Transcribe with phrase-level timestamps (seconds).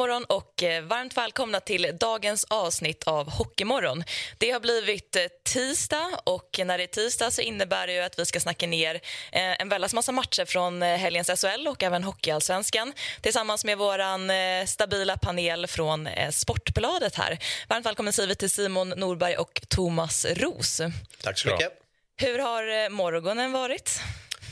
[0.00, 4.04] Morgon och eh, varmt välkomna till dagens avsnitt av Hockeymorgon.
[4.38, 8.26] Det har blivit eh, tisdag och när det är tisdag så innebär det att vi
[8.26, 13.64] ska snacka ner eh, en väldigt massa matcher från helgens SHL och även Hockeyallsvenskan tillsammans
[13.64, 17.38] med vår stabila panel från Sportbladet här.
[17.68, 20.80] Varmt välkommen vi till Simon Norberg och Thomas Ros.
[21.22, 21.72] Tack så mycket.
[22.16, 24.00] Hur har morgonen varit?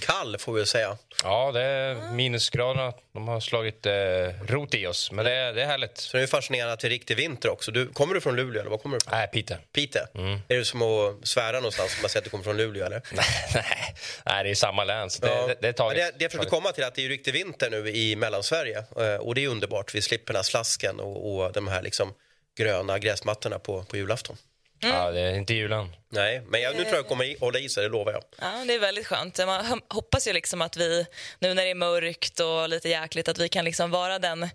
[0.01, 0.97] Kall, får vi säga.
[1.23, 2.93] Ja, det är minusgraderna.
[3.13, 3.93] De har slagit eh,
[4.47, 5.99] rot i oss, men det är, det är härligt.
[5.99, 7.71] Så det är fascinerande att det är riktig vinter också.
[7.71, 9.19] Du, kommer du från Luleå eller var kommer du ifrån?
[9.19, 9.59] Nej, Pite.
[9.73, 10.09] Pite?
[10.15, 10.41] Mm.
[10.49, 13.03] Är det som att svära någonstans om man säger att du kommer från Luleå eller?
[13.13, 13.95] nej,
[14.27, 15.11] nej, det är samma län.
[15.11, 15.47] Så det, ja.
[15.47, 15.97] det, det, är taget.
[15.97, 19.15] det, det jag försökte komma till att det är riktig vinter nu i Mellansverige eh,
[19.15, 19.95] och det är underbart.
[19.95, 22.15] Vi slipper den här slasken och, och de här liksom
[22.59, 24.37] gröna gräsmattorna på, på julafton.
[24.83, 24.97] Mm.
[24.97, 25.93] Ja, det är inte julen.
[26.11, 28.23] Nej, men jag, nu tror jag kommer hålla i sig, det lovar jag.
[28.41, 29.39] Ja, det är väldigt skönt.
[29.39, 31.07] Man hoppas ju liksom att vi,
[31.39, 34.49] nu när det är mörkt och lite jäkligt, att vi kan liksom vara den,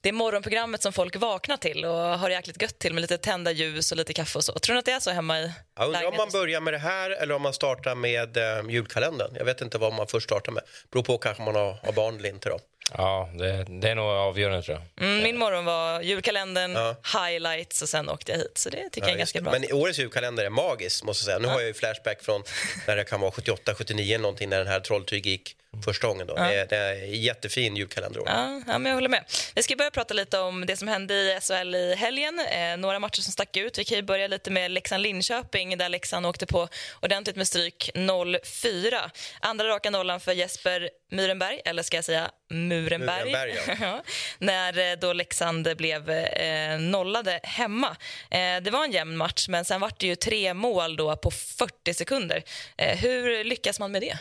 [0.00, 3.92] det morgonprogrammet som folk vaknar till och har jäkligt gött till med lite tända ljus
[3.92, 4.52] och lite kaffe och så.
[4.52, 6.78] Tror ni att det är så hemma i Jag undrar om man börjar med det
[6.78, 9.30] här eller om man startar med eh, julkalendern.
[9.36, 10.62] Jag vet inte vad man först startar med.
[10.92, 12.58] Beror på kanske man har, har barn eller inte då.
[12.92, 15.06] Ja, det, det, är nog avgörande tror jag.
[15.06, 16.96] Mm, min morgon var julkalendern, ja.
[17.20, 18.58] highlights och sen åkte jag hit.
[18.58, 19.52] Så det tycker ja, jag är ganska bra.
[19.52, 21.38] Men årets julkalender är magisk måste jag säga.
[21.38, 21.52] Nu ja.
[21.52, 22.42] har jag ju flashback från
[22.86, 26.26] när det kan vara 78, 79 någonting när den här Trolltyg gick första gången.
[26.26, 26.34] Då.
[26.36, 26.42] Ja.
[26.42, 28.22] Det, är, det är en jättefin julkalender.
[28.26, 29.24] Ja, ja, men jag håller med.
[29.54, 32.40] Vi ska börja prata lite om det som hände i SHL i helgen.
[32.50, 33.78] Eh, några matcher som stack ut.
[33.78, 36.68] Vi kan börja lite med Leksand-Linköping där Leksand åkte på
[37.02, 39.10] ordentligt med stryk 0-4.
[39.40, 43.32] Andra raka nollan för Jesper Myrenberg, eller ska jag säga Murenberg.
[43.32, 44.02] Murenberg ja.
[44.38, 47.96] när eh, då Leksand blev eh, nollade hemma.
[48.30, 51.30] Eh, det var en jämn match, men sen var det ju tre mål då på
[51.30, 52.42] 40 sekunder.
[52.76, 54.18] Eh, hur lyckas man med det?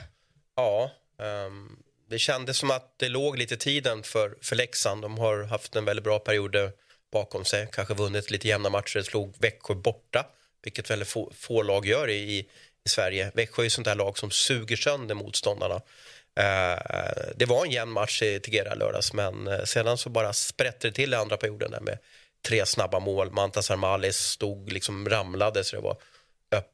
[0.55, 1.77] Ja, Um,
[2.09, 5.01] det kändes som att det låg lite tiden för, för Leksand.
[5.01, 6.71] De har haft en väldigt bra period
[7.11, 7.67] bakom sig.
[7.71, 9.01] Kanske vunnit lite jämna matcher.
[9.01, 10.25] Slog Växjö borta,
[10.63, 13.31] vilket väldigt få, få lag gör i, i, Sverige.
[13.33, 15.75] Växjö är ett sånt där lag som suger sönder motståndarna.
[15.75, 20.87] Uh, det var en jämn match i Tegera lördags, men uh, sedan så bara sprätte
[20.87, 21.97] det till i andra perioden där med
[22.47, 23.31] tre snabba mål.
[23.31, 25.97] Mantas Armalis stod liksom ramlade så det var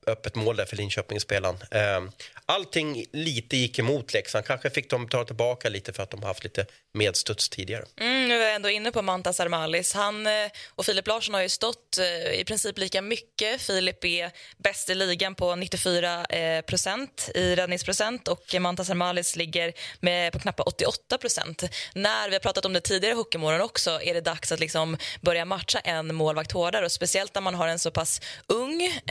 [0.08, 1.58] öppet mål där för Linköpingsspelaren.
[1.72, 2.12] Ehm,
[2.46, 4.46] allting lite gick emot Leksand.
[4.46, 7.86] Kanske fick de ta tillbaka lite för att de haft lite medstuds tidigare.
[8.00, 9.94] Mm, nu är jag ändå inne på Mantas Armalis.
[9.94, 10.34] Han eh,
[10.70, 13.62] och Filip Larsson har ju stått eh, i princip lika mycket.
[13.62, 19.74] Filip är bäst i ligan på 94 eh, procent i räddningsprocent och Mantas Armalis ligger
[20.00, 21.64] med på knappt 88 procent.
[21.96, 25.46] När vi har pratat om det tidigare Hockeymorgon också är det dags att liksom börja
[25.46, 29.02] matcha en målvakt hårdare och speciellt när man har en så pass ung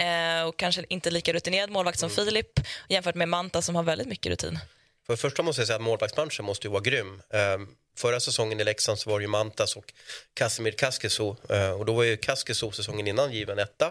[0.50, 2.26] och kanske inte lika rutinerad målvakt som mm.
[2.26, 4.58] Filip jämfört med Manta som har väldigt mycket rutin.
[5.06, 7.22] För det första måste jag säga att målvaktsbranschen måste ju vara grym.
[7.28, 9.92] Um, förra säsongen i Leksand så var det ju Mantas och
[10.34, 13.86] Casimir Kaskeso uh, och då var ju Kaskeso säsongen innan given etta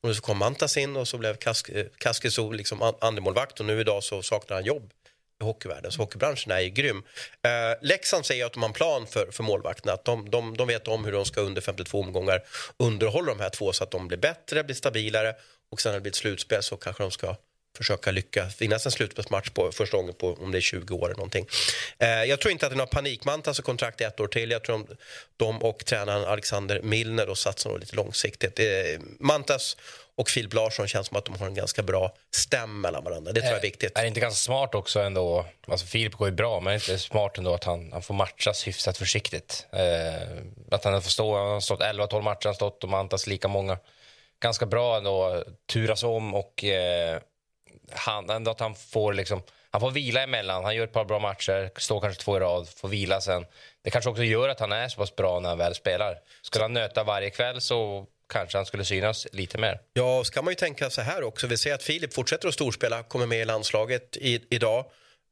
[0.00, 1.64] och nu så kom Mantas in och så blev Kas
[1.98, 4.92] Kaskeso liksom andremålvakt och nu idag så saknar han jobb
[5.40, 5.92] i hockeyvärlden.
[5.92, 7.02] Så hockeybranschen är ju grym.
[7.42, 7.50] Eh,
[7.82, 9.92] Leksand säger att de har en plan för, för målvakterna.
[9.92, 12.42] Att de, de, de vet om hur de ska under 52 omgångar
[12.76, 15.34] underhålla de här två så att de blir bättre, blir stabilare
[15.70, 17.36] och sen när det blir ett slutspel så kanske de ska
[17.76, 21.16] försöka lyckas vinna en slutspelsmatch på första gången på om det är 20 år eller
[21.16, 21.46] någonting.
[21.98, 24.50] Eh, jag tror inte att det är några panikmantas alltså kontrakt ett år till.
[24.50, 24.96] Jag tror de,
[25.36, 28.58] de och tränaren Alexander Milner och satsar lite långsiktigt.
[28.58, 28.66] Eh,
[29.18, 29.76] Mantas
[30.14, 33.32] och Filip Larsson känns som att de har en ganska bra stäm mellan varandra.
[33.32, 33.98] Det tror jag är viktigt.
[33.98, 35.46] Är det inte ganska smart också ändå?
[35.68, 38.14] Alltså Filip går ju bra, men är det inte smart ändå att han, han får
[38.14, 39.66] matchas hyfsat försiktigt?
[39.72, 40.38] Eh,
[40.70, 43.48] att han får stå, han har stått 11-12 matcher, han har stått och Mantas lika
[43.48, 43.78] många.
[44.40, 47.20] Ganska bra ändå, turas om och eh,
[47.92, 50.64] han, ändå att han får liksom han får vila emellan.
[50.64, 53.46] Han gör ett par bra matcher, står kanske två i rad, får vila sen.
[53.82, 56.18] Det kanske också gör att han är så pass bra när han väl spelar.
[56.42, 59.80] Skulle han nöta varje kväll så kanske han skulle synas lite mer.
[59.92, 61.46] Ja, så kan man ju tänka så här också.
[61.46, 64.84] Vi ser att Filip fortsätter att storspela, kommer med i landslaget i, idag.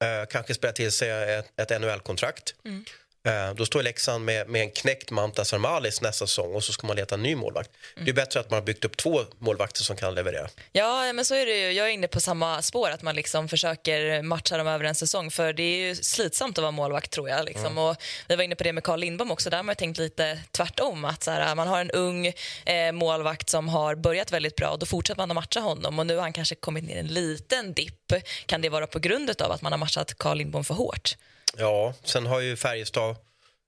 [0.02, 2.54] Eh, kanske spelar till sig ett, ett NHL-kontrakt.
[2.64, 2.84] Mm.
[3.26, 6.86] Eh, Då står Leksand med, med en knäckt Mantas Armalis nästa säsong och så ska
[6.86, 7.70] man leta en ny målvakt.
[7.96, 10.48] Det är bättre att man har byggt upp två målvakter som kan leverera.
[10.72, 11.72] Ja, men så är det ju.
[11.72, 15.30] Jag är inne på samma spår, att man liksom försöker matcha dem över en säsong.
[15.30, 17.44] För det är ju slitsamt att vara målvakt tror jag.
[17.44, 17.78] Liksom.
[17.78, 17.96] Och
[18.28, 19.50] vi var inne på det med Carl Lindbom också.
[19.50, 21.04] Där har man tänkt lite tvärtom.
[21.04, 22.26] Att så här, man har en ung
[22.66, 25.98] eh, målvakt som har börjat väldigt bra och då fortsätter man att matcha honom.
[25.98, 28.12] Och nu har han kanske kommit ner en liten dipp.
[28.46, 31.16] Kan det vara på grund av att man har matchat Carl Lindbom för hårt?
[31.56, 33.16] Ja, sen har ju Färjestad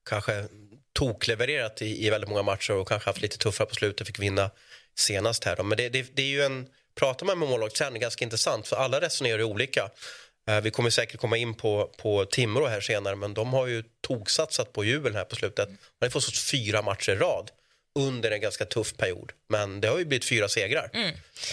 [0.09, 0.45] kanske
[0.93, 4.51] toklevererat i, i väldigt många matcher och kanske haft lite tuffare på slutet, fick vinna
[4.95, 5.55] senast här.
[5.55, 5.63] Då.
[5.63, 9.01] Men det, det, det är ju en, pratar man med målvaktstränare ganska intressant för alla
[9.01, 9.89] resonerar ju olika.
[10.47, 13.83] Eh, vi kommer säkert komma in på, på Timrå här senare men de har ju
[14.01, 15.69] toksatsat på jubel här på slutet.
[15.69, 17.51] Man har fått fyra matcher i rad
[17.99, 19.31] under en ganska tuff period.
[19.49, 20.89] Men det har ju blivit fyra segrar.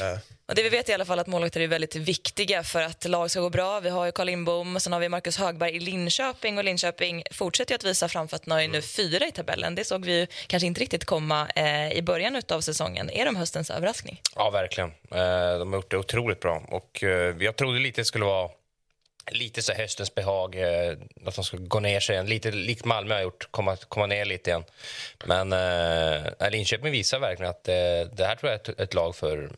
[0.00, 3.05] Eh, Och det vi vet i alla fall att målvakter är väldigt viktiga för att
[3.05, 3.81] lag ska gå bra.
[3.81, 7.73] Vi har ju Carl Lindbom, sen har vi Marcus Högberg i Linköping och Linköping fortsätter
[7.73, 9.75] ju att visa framfötterna och är nu fyra i tabellen.
[9.75, 13.11] Det såg vi ju kanske inte riktigt komma eh, i början av säsongen.
[13.11, 14.20] Är de höstens överraskning?
[14.37, 14.91] Ja, verkligen.
[15.11, 16.62] Eh, De har gjort det otroligt bra.
[16.69, 18.50] Och eh, jag trodde lite det skulle vara
[19.31, 20.93] lite så höstens behag, eh,
[21.26, 22.26] att de ska gå ner sig igen.
[22.26, 24.64] Lite likt Malmö har gjort, komma, komma ner lite igen.
[25.25, 27.75] Men eh, Linköping visar verkligen att eh,
[28.12, 29.50] det här tror jag är ett, ett lag för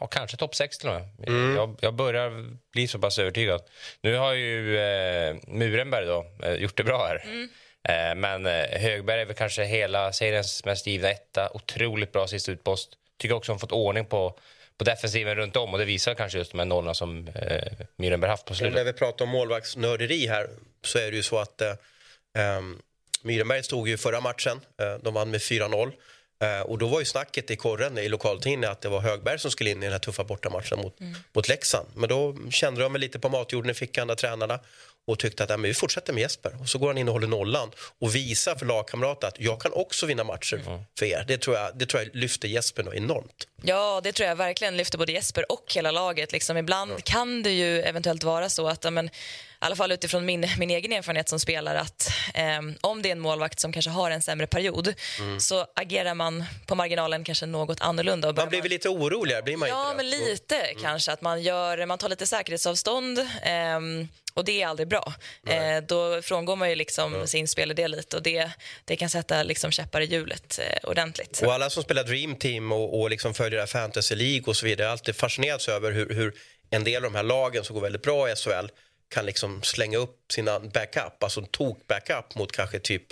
[0.00, 1.56] ja, kanske topp 6 till och med.
[1.56, 3.62] Jag, jag börjar bli så pass övertygad.
[4.00, 7.22] Nu har ju eh, Murenberg då, eh, gjort det bra här.
[7.88, 11.50] Eh, men eh, Högberg är väl kanske hela seriens mest givna etta.
[11.54, 12.90] Otroligt bra sista utpost.
[13.18, 14.38] Tycker också de fått ordning på,
[14.78, 18.30] på defensiven runt om och det visar kanske just de här nollorna som eh, Murenberg
[18.30, 18.74] haft på Och slutet.
[18.76, 20.48] när vi pratar om målvaktsnörderi här
[20.84, 21.72] så är det ju så att eh,
[23.22, 24.60] Myrenberg stod ju förra matchen.
[24.80, 25.92] Eh, de vann med 4-0.
[26.40, 29.50] Eh, och då var ju snacket i korren i lokaltidningen att det var Högberg som
[29.50, 30.98] skulle in i den här tuffa bortamatchen mot,
[31.32, 31.88] mot Leksand.
[31.94, 34.60] Men då kände de väl lite på matjorden i fickan, där tränarna
[35.06, 36.52] och tyckte att ja, men vi fortsätter med Jesper.
[36.60, 37.70] Och så går han in och håller nollan
[38.00, 41.24] och visar för lagkamrater att jag kan också vinna matcher för er.
[41.28, 43.48] Det tror jag, det tror jag lyfter Jesper något enormt.
[43.62, 46.32] Ja, det tror jag verkligen lyfter både Jesper och hela laget.
[46.32, 49.10] Liksom, ibland kan det ju eventuellt vara så att, ja, men,
[49.60, 52.44] i alla fall utifrån min, min egen erfarenhet som spelare, att eh,
[52.80, 54.94] om det är en målvakt som kanske har en sämre period
[55.38, 58.32] så agerar man på marginalen kanske något annorlunda.
[58.32, 61.12] Man blir väl lite oroligare, blir man Ja, men lite kanske.
[61.12, 63.28] Att man, gör, man tar lite säkerhetsavstånd.
[63.42, 65.14] ehm, och det är aldrig bra.
[65.46, 68.50] Eh, då frångår man ju liksom sin spelidé lite och det,
[68.84, 71.42] det kan sätta liksom käppar i hjulet eh, ordentligt.
[71.44, 74.90] Och alla som spelar Dream Team och, och liksom följer Fantasy League och så vidare
[74.90, 76.34] alltid fascinerats över hur, hur
[76.70, 78.68] en del av de här lagen som går väldigt bra i SHL
[79.08, 83.02] kan liksom slänga upp sina backup, alltså tok-backup mot kanske typ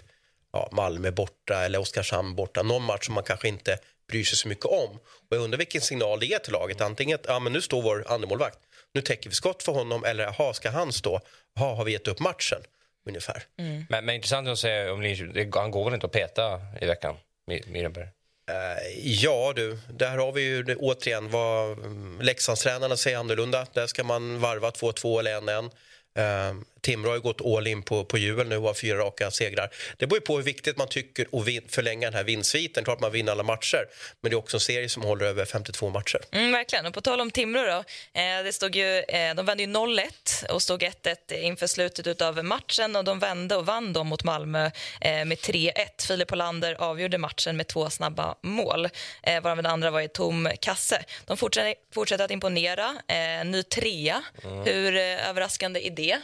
[0.53, 2.63] ja, Malmö borta eller Oskarshamn borta.
[2.63, 3.79] Någon match som man kanske inte
[4.09, 4.99] bryr sig så mycket om.
[5.31, 6.81] Och jag undrar vilken signal det är till laget.
[6.81, 8.59] Antingen att ja, men nu står vår andremålvakt,
[8.95, 11.21] nu täcker vi skott för honom eller aha, ska han stå?
[11.59, 12.63] Aha, har vi gett upp matchen?
[13.09, 13.43] Ungefär.
[13.59, 13.85] Mm.
[13.89, 17.17] Men, men intressant att säga om Linköping, han går väl inte att peta i veckan,
[17.47, 18.09] Myrenberg?
[18.51, 23.67] Eh, ja du, där har vi ju återigen vad mm, Leksandstränarna säger annorlunda.
[23.73, 26.65] Där ska man varva 2-2 eller 1-1.
[26.87, 29.71] Timrå har gått all in på, på jubel nu och har fyra raka segrar.
[29.97, 32.85] Det beror ju på hur viktigt man tycker att förlänga den här vinstsviten.
[32.85, 33.85] Klart man vinner alla matcher,
[34.21, 36.21] men det är också en serie som håller över 52 matcher.
[36.33, 36.87] Mm, verkligen.
[36.87, 37.85] Och på tal om Timrå då.
[38.21, 42.45] Eh, det stod ju, eh, de vände ju 0-1 och stod 1-1 inför slutet av
[42.45, 46.07] matchen och de vände och vann då mot Malmö eh, med 3-1.
[46.07, 48.89] Filip Hollander avgjorde matchen med två snabba mål,
[49.23, 51.05] eh, varav den andra var i tom kasse.
[51.25, 52.97] De fortsätter, fortsätter att imponera.
[53.09, 54.23] Eh, ny trea.
[54.65, 56.21] Hur eh, överraskande är det?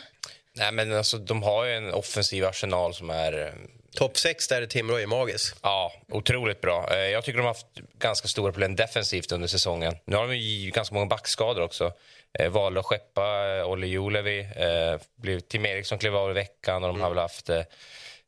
[0.54, 3.52] Nej, men alltså, de har ju en offensiv arsenal som är eh,
[3.94, 5.56] Topp 6 där är Timrå är magisk.
[5.62, 6.88] Ja, otroligt bra.
[6.90, 7.66] Eh, Jag tycker de har haft
[7.98, 9.96] ganska stora problem defensivt under säsongen.
[10.04, 11.92] Nu har de ju ganska många backskador också.
[12.38, 14.40] Eh, valde att skeppa eh, Olle Julevi.
[14.40, 17.62] Eh, Tim Eriksson klev av i veckan och de har väl haft eh,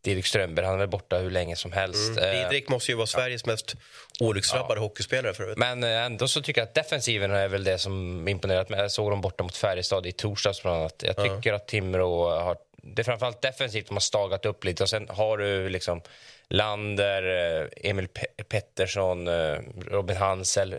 [0.05, 0.67] Dirk Strömberg.
[0.67, 2.19] Han är borta hur länge som helst.
[2.19, 3.75] Eh, Didrik måste ju vara Sveriges mest
[4.21, 5.59] olycksdrabbade hockeyspelare förut.
[5.59, 8.81] men eh, ändå så tycker jag att defensiven är väl det som imponerat mig.
[8.81, 11.03] Jag såg dem borta mot Färjestad i torsdags bland annat.
[11.07, 12.57] Jag tycker att Timrå har...
[12.87, 16.01] Det är framförallt defensivt de har stagat upp lite och sen har du liksom
[16.49, 17.23] Lander,
[17.63, 20.75] eh, Emil Pe- Pettersson, eh, Robin Hansel.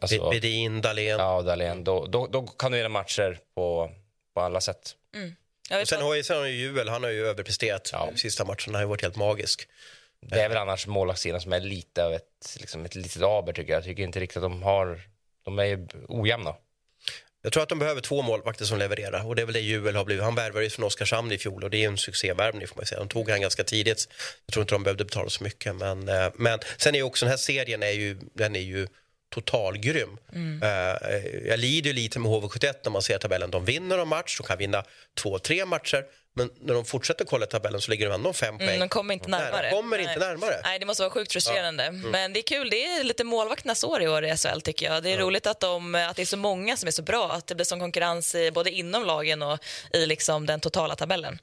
[0.00, 1.18] Alltså, Bedin, Dahlén.
[1.18, 1.84] ja, Dahlén.
[1.84, 3.90] Då, då, då kan du vinna matcher på,
[4.34, 4.94] på alla sätt.
[5.70, 8.08] Vet Och sen har ju, sen har ju Juel, han har ju överpresterat Ja.
[8.12, 8.58] de sista matcherna.
[8.66, 9.68] Han har ju varit helt magisk.
[10.20, 13.72] Det är väl annars målvaktssidan som är lite av ett, liksom ett litet aber tycker
[13.72, 13.78] jag.
[13.78, 15.00] Jag tycker inte riktigt att de har...
[15.44, 16.54] De är ju ojämna.
[17.42, 19.96] Jag tror att de behöver två målvakter som levererar och det är väl det Juel
[19.96, 20.24] har blivit.
[20.24, 22.98] Han värvade ju från Oskarshamn i fjol och det är en succévärvning får man säga.
[22.98, 24.08] De tog han ganska tidigt.
[24.46, 27.24] Jag tror inte de behövde betala så mycket men, eh, men sen är ju också
[27.24, 28.88] den här serien är ju, den är ju
[29.30, 30.18] totalgrym.
[30.62, 31.16] Eh,
[31.48, 33.50] jag lider ju lite med HV71 när man ser tabellen.
[33.50, 34.84] De vinner en match, de kan vinna
[35.14, 36.04] två, tre matcher
[36.38, 38.68] Men när de fortsätter kolla tabellen så ligger de ändå fem poäng.
[38.68, 39.62] Mm, de kommer inte närmare.
[39.62, 40.28] Nej, de kommer inte Nej.
[40.28, 40.60] närmare.
[40.64, 41.84] Nej, det måste vara sjukt frustrerande.
[41.84, 42.10] Mm.
[42.10, 42.70] Men det är kul.
[42.70, 45.02] Det är lite målvakternas år i år i SHL tycker jag.
[45.02, 47.30] Det är roligt att, de, att det är så många som är så bra.
[47.32, 49.58] Att det blir sån konkurrens i, både inom lagen och
[49.92, 51.38] i liksom den totala tabellen.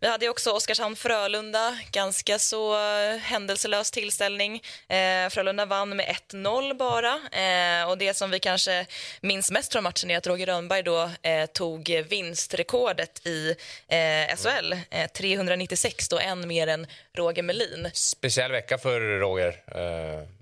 [0.00, 1.78] Vi hade också Oskarshamn-Frölunda.
[1.92, 4.62] Ganska så eh, händelselös tillställning.
[4.88, 7.14] Eh, Frölunda vann med 1-0 bara.
[7.32, 8.86] Eh, och det som vi kanske
[9.20, 13.50] minns mest från matchen är att Roger Rönnberg då eh, tog vinstrekordet i
[13.88, 14.72] eh, SHL.
[14.90, 17.90] Eh, 396, då en mer än Roger Melin.
[17.92, 19.62] Speciell vecka för Roger.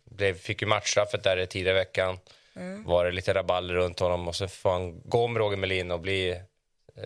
[0.04, 2.18] Blev, fick ju matchstraffet där i tidigare veckan.
[2.56, 2.84] Mm.
[2.84, 6.00] Var det lite rabalder runt honom och så får han gå med Roger Melin och
[6.00, 6.36] bli eh,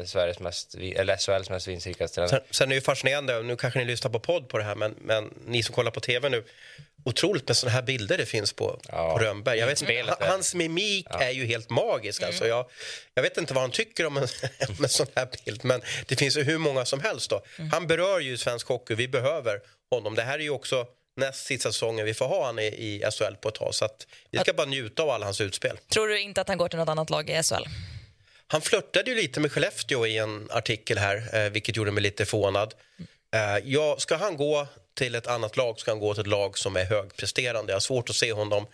[0.04, 2.30] Sveriges mest, eller SHLs mest vinstrikaste tränare.
[2.30, 4.64] Sen, sen är det ju fascinerande, och nu kanske ni lyssnar på podd på det
[4.64, 6.44] här, men, men ni som kollar på tv nu,
[7.04, 9.58] otroligt med såna här bilder det finns på, Ja, på Rönnberg.
[9.58, 10.16] Jag vet, där.
[10.20, 12.22] hans mimik är ju helt magisk.
[12.22, 12.66] Alltså jag,
[13.14, 14.22] jag vet inte vad han tycker om en,
[14.68, 17.30] om en sån här bild, men det finns ju hur många som helst.
[17.30, 17.42] Då.
[17.72, 20.14] Han berör ju svensk hockey, vi behöver honom.
[20.14, 23.34] Det här är ju också näst sista säsongen vi får ha han i, i SHL
[23.40, 25.78] på ett tag, så att vi ska bara njuta av alla hans utspel.
[25.92, 27.64] Tror du inte att han går till något annat lag i SHL?
[28.52, 32.26] Han flörtade ju lite med Skellefteå i en artikel här, eh, vilket gjorde mig lite
[32.26, 32.74] förvånad.
[33.34, 36.58] Eh, ja, ska han gå till ett annat lag ska han gå till ett lag
[36.58, 37.72] som är högpresterande.
[37.72, 38.66] Jag har svårt att se honom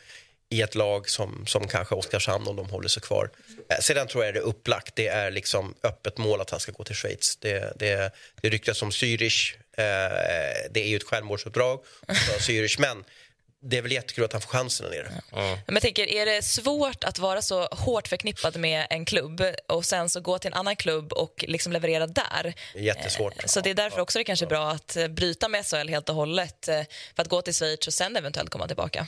[0.48, 3.30] i ett lag som, som kanske Oskarshamn om de håller sig kvar.
[3.70, 4.96] Eh, sedan tror jag det är upplagt.
[4.96, 7.36] Det är liksom öppet mål att han ska gå till Schweiz.
[7.36, 9.54] Det, det, det ryktas om Zürich.
[9.76, 13.04] Eh, det är ju ett självmordsuppdrag för Zürich, men
[13.62, 15.12] det är väl jättekul att han får chansen där nere.
[15.66, 19.84] Men jag tänker, är det svårt att vara så hårt förknippad med en klubb och
[19.84, 22.54] sen så gå till en annan klubb och liksom leverera där?
[22.74, 23.38] Jättesvårt.
[23.42, 26.08] Eh, Så det är därför också det kanske är bra att bryta med SHL helt
[26.08, 26.82] och hållet eh,
[27.16, 29.06] för att gå till Schweiz och sen eventuellt komma tillbaka.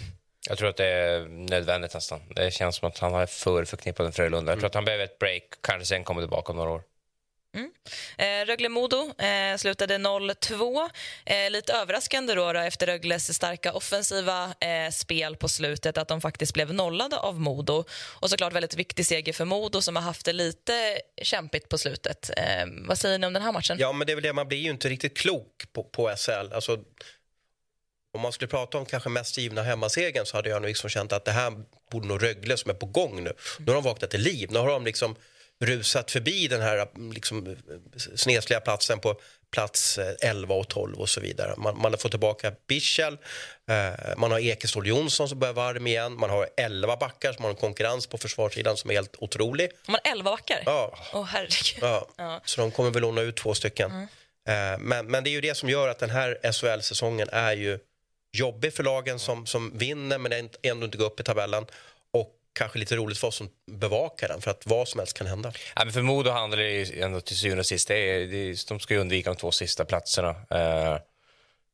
[0.49, 2.21] Jag tror att det är nödvändigt nästan.
[2.37, 4.53] Det känns som att han är för förknippad med Frölunda.
[4.53, 6.83] Jag tror att han behöver ett break, kanske sen kommer tillbaka om några år.
[7.59, 7.71] Mm.
[8.19, 10.91] Eh, Rögle-Modo eh, slutade 0-2.
[11.27, 16.21] Eh, lite överraskande då, då efter Rögles starka offensiva eh, spel på slutet att de
[16.21, 17.85] faktiskt blev nollade av Modo.
[18.21, 22.31] Och såklart väldigt viktig seger för Modo som har haft det lite kämpigt på slutet.
[22.37, 23.77] Eh, vad säger ni om den här matchen?
[23.81, 26.53] Ja, men det är väl det, man blir ju inte riktigt klok på, på SL.
[26.53, 26.79] Alltså,
[28.15, 31.13] om man skulle prata om kanske mest givna hemmasegern så hade jag nog liksom känt
[31.13, 31.53] att det här
[31.91, 33.33] borde nog Rögle som är på gång nu.
[33.59, 34.49] Nu har de vaknat till liv.
[34.53, 35.17] Nu har de liksom
[35.65, 37.57] rusat förbi den här liksom,
[38.17, 41.55] snesliga platsen på plats eh, 11 och 12 och så vidare.
[41.57, 43.19] Man, man har fått tillbaka Bichel,
[43.71, 47.51] eh, man har Ekeståhl Jonsson som börjar varm igen, man har 11 backar som har
[47.51, 49.71] en konkurrens på försvarssidan som är helt otrolig.
[49.87, 50.63] Har 11 backar?
[50.67, 50.99] Ja.
[51.13, 51.79] Åh, herregud.
[51.81, 52.41] Ja, Ja.
[52.45, 53.91] Så de kommer väl låna ut två stycken.
[54.49, 57.79] Eh, Men, men det är ju det som gör att den här SHL-säsongen är ju
[58.33, 61.67] jobbig för lagen som, som vinner men änd- ändå inte går upp i tabellen.
[62.59, 65.53] Kanske lite roligt för oss som bevakar den för att vad som helst kan hända.
[65.77, 67.89] Ja, men för Modo handlar det ju ändå till syvende och sist.
[67.89, 70.31] Det är, det är, de ska ju undvika de två sista platserna.
[70.31, 70.99] Uh,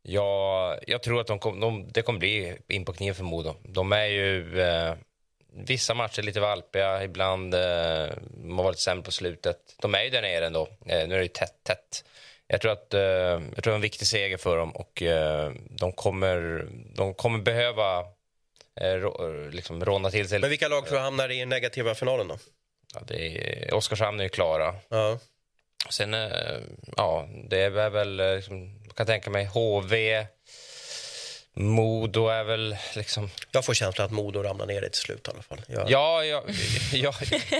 [0.02, 3.54] ja, jag tror att de kom, de, det kommer bli in på kniven för Modo.
[3.62, 4.94] De är ju uh,
[5.54, 9.58] vissa matcher lite valpiga, ibland eh, de har varit sämre på slutet.
[9.80, 10.68] De är ju där nere ändå.
[10.86, 12.04] Eh, nu är det ju tätt, tätt.
[12.46, 15.52] Jag tror att eh, jag tror det är en viktig seger för dem och eh,
[15.70, 18.04] de, kommer, de kommer behöva
[18.80, 20.38] eh, rå, liksom råna till sig.
[20.38, 22.38] Men vilka lag tror du hamnar i den negativa finalen då?
[22.94, 24.74] Ja, det är, Oskarshamn är ju klara.
[24.88, 25.18] Ja.
[25.90, 26.30] Sen, eh,
[26.96, 30.26] ja, det är väl, eh, liksom, jag kan tänka mig HV,
[31.56, 33.30] Modo är väl liksom...
[33.50, 35.62] Jag får känslan att Modo ramlar ner till slut i alla fall.
[35.68, 36.42] Jag, Ja, jag,
[36.92, 37.14] jag,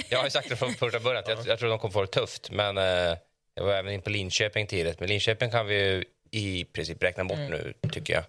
[0.09, 2.01] jag har ju sagt det från första början, att jag, jag tror de kommer få
[2.01, 2.51] det tufft.
[2.51, 3.17] Men eh,
[3.55, 5.01] jag var även in på Linköping tidigt.
[5.01, 6.05] Men Linköping kan vi ju
[6.35, 8.25] i princip räkna bort nu, tycker jag.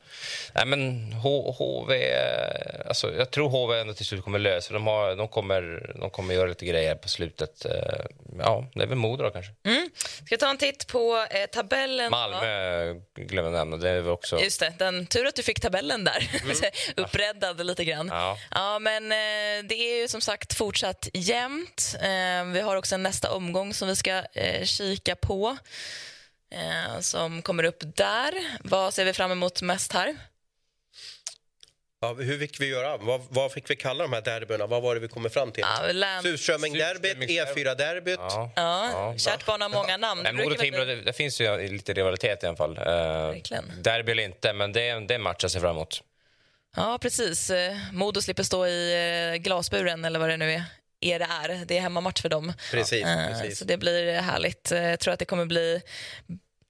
[0.54, 1.94] Nej, men H, HV...
[2.88, 6.34] Alltså, jag tror HV ändå till slut kommer lösa de, har, de, kommer, de kommer
[6.34, 7.66] göra lite grejer på slutet.
[7.66, 8.06] Eh,
[8.40, 9.52] Ja, det är väl Modo då kanske.
[9.96, 12.12] Ska vi ta en titt på eh, tabellen?
[12.12, 12.18] då?
[12.18, 13.78] Malmö glömmer jag nämna.
[13.78, 14.40] Det är också...
[14.40, 16.30] Just det, den, tur att du fick tabellen där.
[16.96, 18.08] Uppräddad lite grann.
[18.08, 18.38] Ja.
[18.52, 21.96] Ja, men eh, det är ju som sagt fortsatt jämnt.
[22.02, 25.58] Eh, vi har också nästa omgång som vi ska eh, kika på.
[26.56, 28.34] Eh, som kommer upp där.
[28.64, 30.16] Vad ser vi fram emot mest här?
[32.02, 32.98] Ja, hur fick vi göra?
[32.98, 34.68] Vad, vad fick vi kalla de här derbyna?
[34.68, 35.64] Vad var det vi kom fram till?
[35.68, 36.24] Ja, län...
[36.24, 38.20] Surströmming-derbyt, Surströmming- E4-derbyt.
[38.20, 38.52] Ja.
[38.56, 39.18] ja, Ja.
[39.18, 40.22] kärt barn har många namn.
[40.24, 42.76] Nej, Modo-Timrå, väl bli- det, det finns ju lite rivalitet i alla fall.
[42.76, 43.72] Verkligen.
[43.82, 46.04] derby eller inte, men det är, det är en match jag ser fram emot.
[46.76, 47.50] Ja, precis.
[47.50, 48.94] Eh, Modo slipper stå i
[49.34, 50.64] eh, glasburen eller vad det nu är.
[51.02, 51.66] är det är.
[51.66, 52.54] Det är hemmamatch för dem.
[52.72, 53.60] Precis, Eh, precis.
[53.60, 54.72] Så det blir härligt.
[54.72, 55.82] Eh, Jag tror att det kommer bli...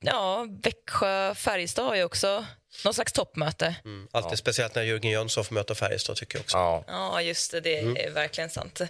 [0.06, 2.46] Ja, Växjö-Färjestad är också
[2.84, 3.76] någon slags toppmöte.
[3.86, 4.08] Mm.
[4.12, 6.58] Alltid speciellt när Jörgen Jönsson får möta Färjestad tycker jag också.
[6.58, 6.84] Ja.
[6.88, 7.60] Ja, just det.
[7.60, 8.82] Det är verkligen sant.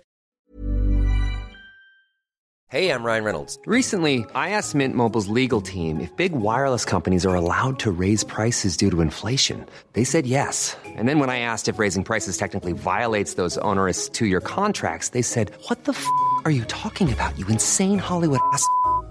[2.67, 3.59] Hey, I'm Ryan Reynolds.
[3.67, 8.23] Recently, I asked Mint Mobile's legal team if big wireless companies are allowed to raise
[8.23, 9.65] prices due to inflation.
[9.93, 10.75] They said yes.
[10.97, 15.09] And then when I asked if raising prices technically violates those onerous two year contracts,
[15.09, 16.05] they said, What the f
[16.43, 18.67] are you talking about, you insane Hollywood ass?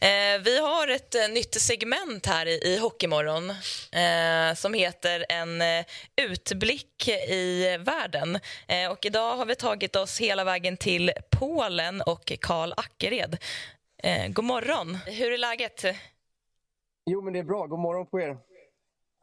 [0.00, 5.62] Eh, vi har ett eh, nytt segment här i, i Hockeymorgon eh, som heter En
[5.62, 5.84] eh,
[6.16, 8.38] utblick i världen.
[8.68, 13.38] Eh, och idag har vi tagit oss hela vägen till Polen och Karl Ackered.
[14.02, 14.94] Eh, god morgon.
[15.06, 15.84] Hur är läget?
[17.06, 17.66] Jo, men det är bra.
[17.66, 18.36] God morgon på er.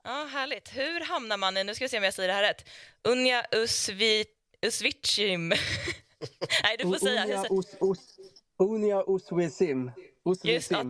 [0.03, 0.77] Ja, Härligt.
[0.77, 2.69] Hur hamnar man i, nu ska vi se om jag säger det här rätt,
[3.03, 4.25] Unja Usvi,
[4.61, 5.49] Usvicim?
[6.63, 7.23] Nej, du får säga.
[7.23, 8.19] Unia, us, us,
[8.59, 9.91] Unia Uswisim.
[10.43, 10.83] Just, ja,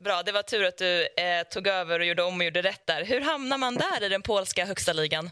[0.00, 2.86] bra, det var tur att du eh, tog över och gjorde om och gjorde rätt
[2.86, 3.04] där.
[3.04, 5.30] Hur hamnar man där i den polska högsta ligan?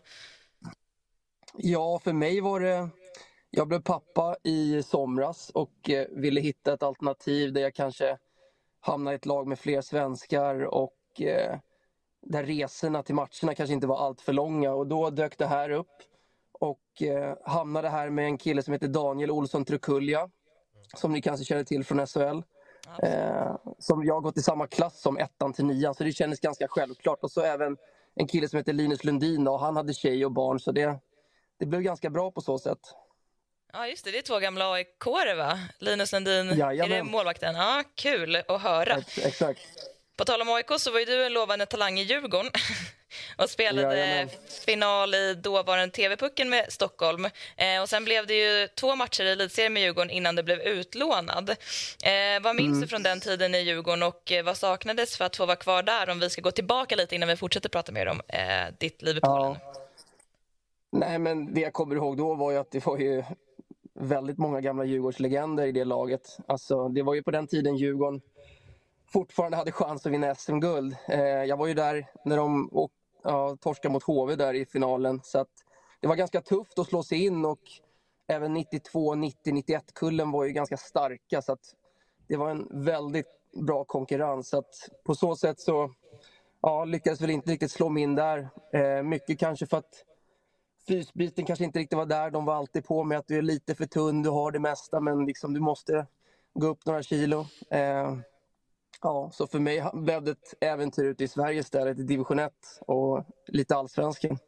[1.56, 2.88] Ja, för mig var det...
[3.50, 8.18] Jag blev pappa i somras och eh, ville hitta ett alternativ där jag kanske
[8.80, 11.58] hamnar i ett lag med fler svenskar och eh,
[12.22, 15.70] där resorna till matcherna kanske inte var allt för långa och då dök det här
[15.70, 15.96] upp
[16.52, 20.30] och eh, hamnade här med en kille som heter Daniel Olsson Trukulja
[20.96, 22.42] som ni kanske känner till från SHL.
[23.02, 26.40] Eh, som jag har gått i samma klass som ettan till nian så det kändes
[26.40, 27.76] ganska självklart och så även
[28.14, 30.98] en kille som heter Linus Lundin och han hade tjej och barn så det,
[31.58, 32.78] det blev ganska bra på så sätt.
[33.72, 34.10] Ja, just det.
[34.10, 35.06] Det är två gamla aik
[35.36, 35.58] va?
[35.78, 37.06] Linus Lundin, är det Jajamän.
[37.10, 37.54] målvakten?
[37.54, 38.96] Ja, kul att höra.
[38.96, 39.60] Ex- Exakt.
[40.16, 42.50] På tal om AIK så var ju du en lovande talang i Djurgården
[43.36, 44.28] och spelade Jajamän.
[44.66, 47.24] final i dåvarande TV-pucken med Stockholm.
[47.56, 50.60] Eh, och sen blev det ju två matcher i elitserien med Djurgården innan du blev
[50.60, 51.50] utlånad.
[52.04, 52.80] Eh, vad minns Mm.
[52.80, 55.82] du från den tiden i Djurgården och eh, vad saknades för att få vara kvar
[55.82, 56.10] där?
[56.10, 59.16] Om vi ska gå tillbaka lite innan vi fortsätter prata mer om eh, ditt liv
[59.16, 59.56] i Polen.
[59.62, 59.74] Ja.
[60.92, 63.24] Nej, men det jag kommer ihåg då var ju att det var ju
[63.94, 66.36] väldigt många gamla Djurgårdslegender i det laget.
[66.48, 68.20] Alltså, det var ju på den tiden Djurgården
[69.12, 70.96] fortfarande hade chans att vinna SM-guld.
[71.08, 72.68] Eh, jag var ju där när de
[73.22, 75.20] ja, torskade mot HV där i finalen.
[75.22, 75.50] Så att
[76.00, 77.60] det var ganska tufft att slå sig in och
[78.28, 81.42] även 92, 90, 91 kullen var ju ganska starka.
[81.42, 81.74] Så att
[82.28, 84.48] det var en väldigt bra konkurrens.
[84.48, 85.90] Så att på så sätt så
[86.62, 88.48] ja, lyckades väl inte riktigt slå mig in där.
[88.72, 90.04] Eh, mycket kanske för att
[90.88, 92.30] fysbiten kanske inte riktigt var där.
[92.30, 95.00] De var alltid på med att du är lite för tunn, du har det mesta
[95.00, 96.06] men liksom du måste
[96.54, 97.46] gå upp några kilo.
[97.70, 98.16] Eh,
[99.02, 102.52] ja, så för mig blev det ett äventyr ute i Sverige istället, i division 1
[102.80, 104.38] och lite allsvenskan.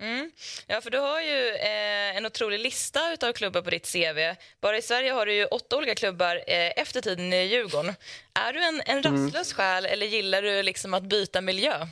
[0.00, 0.30] Mm.
[0.66, 4.18] Ja, för du har ju eh, en otrolig lista av klubbar på ditt CV.
[4.60, 7.94] Bara i Sverige har du ju åtta olika klubbar eh, efter tiden i Djurgården.
[8.34, 11.86] Är du en, en rastlös själ eller gillar du liksom att byta miljö?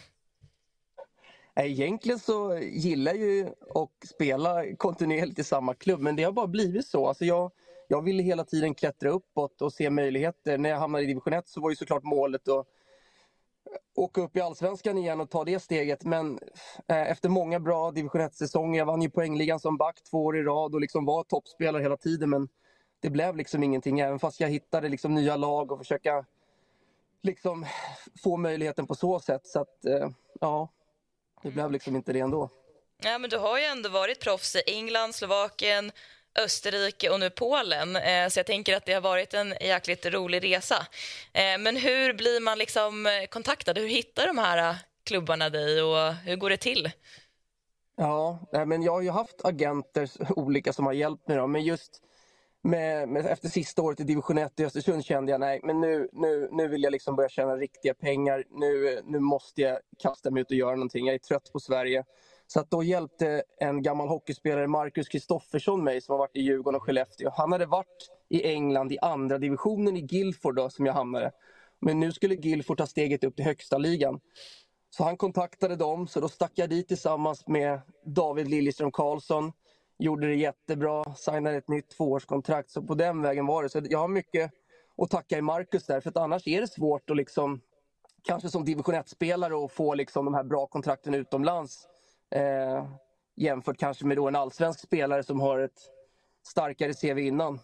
[1.57, 6.33] Nej, Egentligen så gillar jag ju att spela kontinuerligt i samma klubb men det har
[6.33, 7.09] bara blivit så.
[7.09, 7.51] Alltså jag,
[7.91, 10.59] jag ville hela tiden klättra uppåt och se möjligheter.
[10.59, 12.67] När jag hamnade i division 1 så var ju såklart målet att
[13.97, 16.05] åka upp i allsvenskan igen och ta det steget.
[16.05, 16.39] Men
[16.89, 20.43] eh, efter många bra division 1-säsonger, jag vann ju poängligan som back två år i
[20.43, 22.49] rad och liksom var toppspelare hela tiden men
[23.01, 26.25] det blev liksom ingenting även fast jag hittade liksom nya lag och försöka
[27.23, 27.67] liksom
[28.23, 29.47] få möjligheten på så sätt.
[29.47, 30.09] Så att, eh,
[30.41, 30.69] ja,
[31.43, 32.51] det blev liksom inte det ändå.
[33.03, 35.93] Ja, men du har ju ändå varit proffs i England, Slovakien,
[36.39, 37.97] Österrike och nu Polen.
[37.97, 40.87] Eh, så jag tänker att det har varit en jäkligt rolig resa.
[41.33, 43.79] Eh, men hur blir man liksom eh, kontaktad?
[43.79, 46.91] Hur hittar de här klubbarna dig och hur går det till?
[47.97, 51.37] Ja, men jag har ju haft agenter olika som har hjälpt mig.
[51.37, 52.03] Då, men just
[52.63, 56.09] med, med, efter sista året i division 1 i Östersund kände jag nej, men nu,
[56.13, 58.45] nu, nu vill jag liksom börja tjäna riktiga pengar.
[58.51, 61.07] Nu, nu måste jag kasta mig ut och göra någonting.
[61.07, 62.05] Jag är trött på Sverige.
[62.53, 66.77] Så att då hjälpte en gammal hockeyspelare, Marcus Kristoffersson, mig som har varit i Djurgården
[66.77, 67.31] och Skellefteå.
[67.31, 71.33] Han hade varit i England i andra divisionen i Guildford då, som jag hamnade.
[71.81, 74.21] Men nu skulle Guildford ta steget upp till högsta ligan.
[74.91, 79.53] Så han kontaktade dem, så då stack jag dit tillsammans med David Liljeström Karlsson.
[79.99, 82.71] Gjorde det jättebra, signade ett nytt tvåårskontrakt.
[82.71, 83.69] Så på den vägen var det.
[83.69, 84.53] Så jag har mycket
[84.97, 87.61] att tacka i Marcus där, för att annars är det svårt att liksom,
[88.23, 91.90] kanske som division 1-spelare att få liksom de här bra kontrakten utomlands.
[92.31, 92.91] Eh,
[93.37, 95.81] jämfört kanske med då en allsvensk spelare som har ett
[96.49, 97.61] starkare CV innan.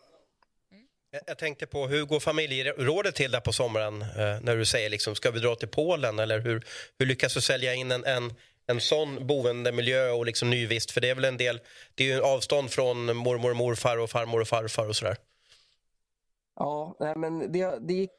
[1.27, 5.15] Jag- tänkte på hur går familjerådet till där på sommaren eh, när du säger liksom,
[5.15, 6.65] ska vi dra till Polen eller hur,
[6.99, 8.35] hur lyckas du sälja in en, en,
[8.67, 10.91] en sån boendemiljö och liksom nyvist?
[10.91, 11.61] För det är väl en del,
[11.95, 15.17] det är ju avstånd från mormor och morfar och farmor och farfar och sådär.
[16.57, 18.11] Ja, nej, men det, det gick,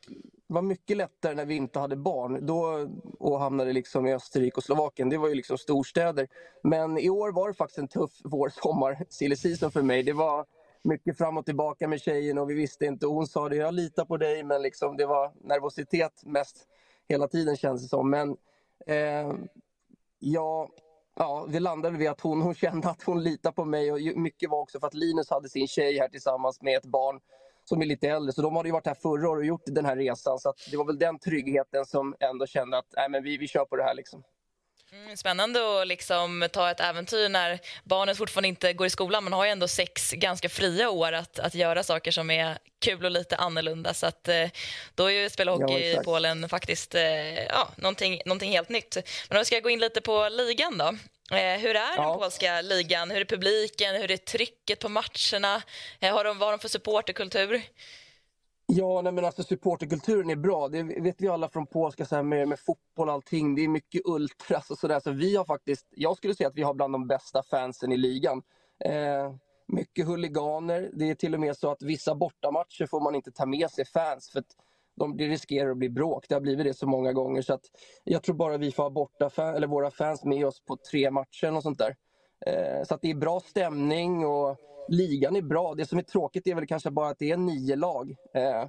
[0.47, 4.63] var mycket lättare när vi inte hade barn då, och hamnade liksom i Österrike och
[4.63, 5.09] Slovakien.
[5.09, 6.27] Det var ju liksom storstäder.
[6.63, 10.03] Men i år var det faktiskt en tuff vår, sommar, silly för mig.
[10.03, 10.45] Det var
[10.83, 13.05] mycket fram och tillbaka med tjejen och vi visste inte.
[13.05, 16.67] hon sa det, jag litar på dig, men liksom det var nervositet mest
[17.09, 18.09] hela tiden känns det som.
[18.09, 18.37] Men
[18.87, 19.33] eh,
[20.19, 20.69] ja,
[21.15, 24.49] ja, det landade vid att hon, hon kände att hon litade på mig och mycket
[24.49, 27.19] var också för att Linus hade sin tjej här tillsammans med ett barn
[27.69, 28.33] som är lite äldre.
[28.33, 30.39] Så de hade ju varit här förra året och gjort den här resan.
[30.39, 33.65] Så det var väl den tryggheten som ändå kände att nej, men vi, vi kör
[33.65, 33.93] på det här.
[33.93, 34.23] Liksom.
[34.91, 39.23] Mm, spännande att liksom ta ett äventyr när barnet fortfarande inte går i skolan.
[39.23, 43.05] Man har ju ändå sex ganska fria år att, att göra saker som är kul
[43.05, 43.93] och lite annorlunda.
[43.93, 44.49] Så att, eh,
[44.95, 48.97] då är ju spela hockey ja, i Polen faktiskt eh, ja, någonting, någonting helt nytt.
[49.29, 50.93] Men om vi ska gå in lite på ligan då.
[51.31, 52.09] Eh, hur är ja.
[52.09, 53.11] den polska ligan?
[53.11, 53.95] Hur är publiken?
[53.95, 55.63] Hur är trycket på matcherna?
[56.01, 57.61] Har de, vad har de för supporterkultur?
[58.65, 60.67] Ja, nej men alltså supporterkulturen är bra.
[60.67, 63.55] Det vet vi alla från polska så här med, med fotboll och allting.
[63.55, 64.99] Det är mycket ultras och sådär.
[64.99, 67.97] Så vi har faktiskt, jag skulle säga att vi har bland de bästa fansen i
[67.97, 68.41] ligan.
[68.85, 69.33] Eh,
[69.67, 70.89] mycket huliganer.
[70.93, 73.85] Det är till och med så att vissa bortamatcher får man inte ta med sig
[73.85, 74.55] fans för att
[74.97, 76.25] de, det riskerar att bli bråk.
[76.29, 77.41] Det har blivit det så många gånger.
[77.41, 77.65] Så att
[78.03, 81.11] jag tror bara vi får ha borta fan, eller våra fans med oss på tre
[81.11, 81.95] matcher och sånt där.
[82.45, 84.57] Eh, så att det är bra stämning och
[84.87, 85.75] ligan är bra.
[85.75, 88.15] Det som är tråkigt är väl kanske bara att det är nio lag.
[88.33, 88.65] Eh,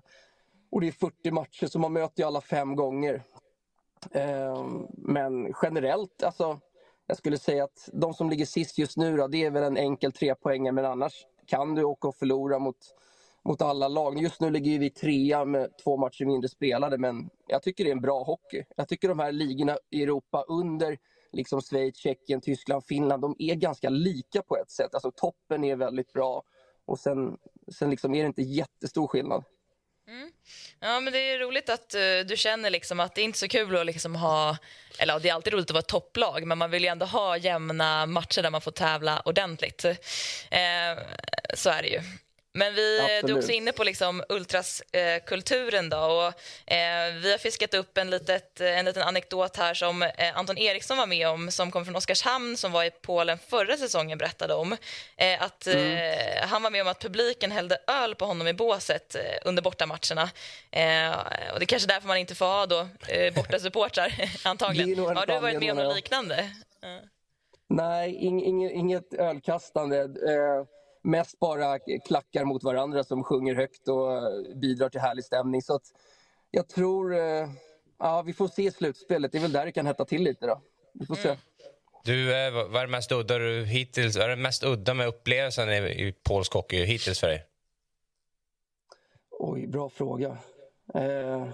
[0.71, 3.23] och det är 40 matcher så man möter ju alla fem gånger.
[4.11, 6.61] Eh, men generellt, alltså,
[7.07, 9.77] jag skulle säga att de som ligger sist just nu då, det är väl en
[9.77, 12.77] enkel trepoängare men annars kan du åka och förlora mot,
[13.49, 14.23] mot alla lag.
[14.23, 17.93] Just nu ligger vi trea med två matcher mindre spelade men jag tycker det är
[17.93, 18.65] en bra hockey.
[18.77, 20.99] Jag tycker de här ligorna i Europa under
[21.33, 24.95] liksom Schweiz, Tjeckien, Tyskland, Finland, de är ganska lika på ett sätt.
[24.95, 26.43] Alltså toppen är väldigt bra
[26.87, 27.37] och sen,
[27.79, 29.45] sen liksom är det inte jättestor skillnad.
[30.09, 30.33] Mm.
[30.81, 33.49] Ja, men det är roligt att uh, du känner liksom att det är inte så
[33.49, 34.57] kul att liksom ha...
[34.99, 37.07] Eller ja, det är alltid roligt att vara ett topplag, men man vill ju ändå
[37.07, 39.85] ha jämna matcher där man får tävla ordentligt.
[39.85, 39.95] Uh,
[41.55, 42.01] så är det ju.
[42.53, 45.93] Men vi, du är också inne på liksom ultraskulturen.
[45.93, 45.99] Eh,
[46.67, 50.97] eh, vi har fiskat upp en, litet, en liten anekdot här som eh, Anton Eriksson
[50.97, 54.77] var med om, som kom från Oskarshamn, som var i Polen förra säsongen, berättade om.
[55.17, 55.97] Eh, att, mm.
[55.97, 59.63] Eh, han var med om att publiken hällde öl på honom i båset eh, under
[59.63, 60.23] bortamatcherna.
[61.53, 64.13] och det är kanske därför man inte får ha då, eh, bortasupportrar,
[64.45, 64.99] antagligen.
[65.17, 66.51] Har du varit med om något liknande?
[67.69, 70.09] Nej, ing, inget ölkastande
[71.09, 74.09] mest bara klackar mot varandra som sjunger högt och
[74.57, 75.63] bidrar till härlig stämning.
[75.63, 75.83] Så att
[76.51, 77.49] jag tror, eh,
[77.99, 79.33] ja vi får se slutspelet.
[79.33, 80.63] Det är väl där det kan hetta till lite då.
[80.93, 81.37] Vi får se.
[82.05, 85.69] Du, eh, vad är det mest udda du hittills, är det mest udda med upplevelsen
[85.69, 87.47] i, i polsk hockey hittills för dig?
[89.31, 90.39] Oj, bra fråga.
[90.95, 91.49] Eh...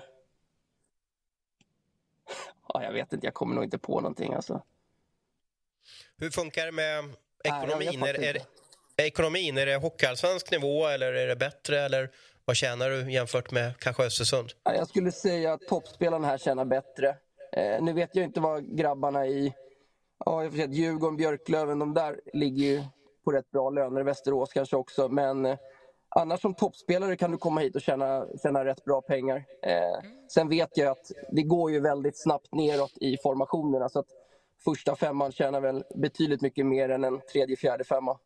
[2.68, 4.62] Ja, jag vet inte, jag kommer nog inte på någonting alltså.
[6.16, 7.04] Hur funkar det med
[7.44, 8.00] ekonomin?
[8.00, 8.42] Nej, är, är,
[8.96, 9.59] Eh, ekonomin?
[9.59, 11.80] Är det hockeyallsvensk nivå eller är det bättre?
[11.80, 12.11] Eller
[12.44, 14.48] vad tjänar du jämfört med kanske Östersund?
[14.64, 17.09] Jag skulle säga att toppspelarna här tjänar bättre.
[17.52, 19.54] Eh, nu vet jag inte vad grabbarna i
[20.24, 22.83] ja, jag får säga, Djurgården, Björklöven, de där ligger ju
[23.24, 24.02] på rätt bra löner.
[24.02, 25.09] Västerås kanske också.
[25.09, 25.57] Men eh,
[26.09, 29.44] annars som toppspelare kan du komma hit och tjäna, tjäna rätt bra pengar.
[29.62, 33.88] Eh, sen vet jag att det går ju väldigt snabbt neråt i formationerna.
[33.88, 34.09] Så att
[34.64, 38.18] första femman tjänar väl betydligt mycket mer än en tredje, fjärde femma.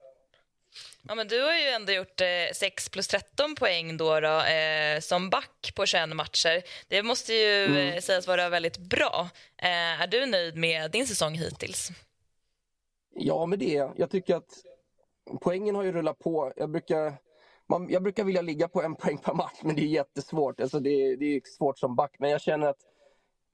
[1.09, 5.01] Ja, men du har ju ändå gjort eh, 6 plus 13 poäng då, då eh,
[5.01, 6.63] som back på 21 matcher.
[6.89, 7.95] Det måste ju mm.
[7.95, 9.29] eh, sägas vara väldigt bra.
[9.57, 11.91] Eh, är du nöjd med din säsong hittills?
[13.15, 13.89] Ja, med det.
[13.97, 14.65] Jag tycker att
[15.41, 16.53] poängen har ju rullat på.
[16.57, 17.15] Jag brukar,
[17.69, 20.61] man, jag brukar vilja ligga på en poäng per match, men det är jättesvårt.
[20.61, 22.81] Alltså det, det är svårt som back, men jag känner att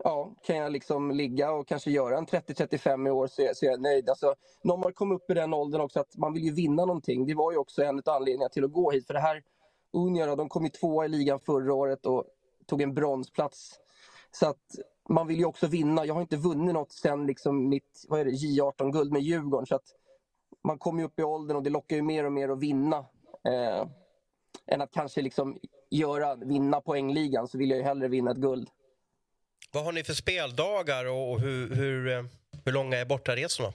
[0.05, 3.67] ja, kan jag liksom ligga och kanske göra en 30-35 i år så är, så
[3.67, 4.09] är jag nöjd.
[4.09, 7.27] Alltså, när man kom upp i den åldern också att man vill ju vinna någonting.
[7.27, 9.07] Det var ju också en av anledningarna till att gå hit.
[9.07, 9.43] För det här
[9.93, 12.25] Unia de kom ju tvåa i ligan förra året och
[12.67, 13.81] tog en bronsplats.
[14.31, 14.63] Så att
[15.09, 16.07] man vill ju också vinna.
[16.07, 19.67] Jag har inte vunnit något sen liksom mitt vad är det, J18-guld med Djurgården.
[19.67, 19.87] Så att
[20.65, 22.97] man kommer ju upp i åldern och det lockar ju mer och mer att vinna.
[23.49, 23.87] Eh,
[24.67, 25.59] än att kanske liksom
[25.91, 28.69] göra, vinna poängligan så vill jag ju hellre vinna ett guld.
[29.75, 32.25] Vad har ni för speldagar och hur, hur, eh,
[32.65, 33.73] hur långa är bortaresorna?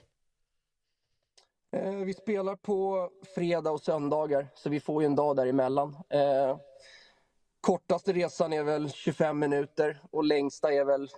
[1.76, 5.96] Eh, vi spelar på fredag och söndagar, så vi får ju en dag däremellan.
[6.10, 6.58] Eh,
[7.60, 11.08] kortaste resan är väl 25 minuter och längsta är väl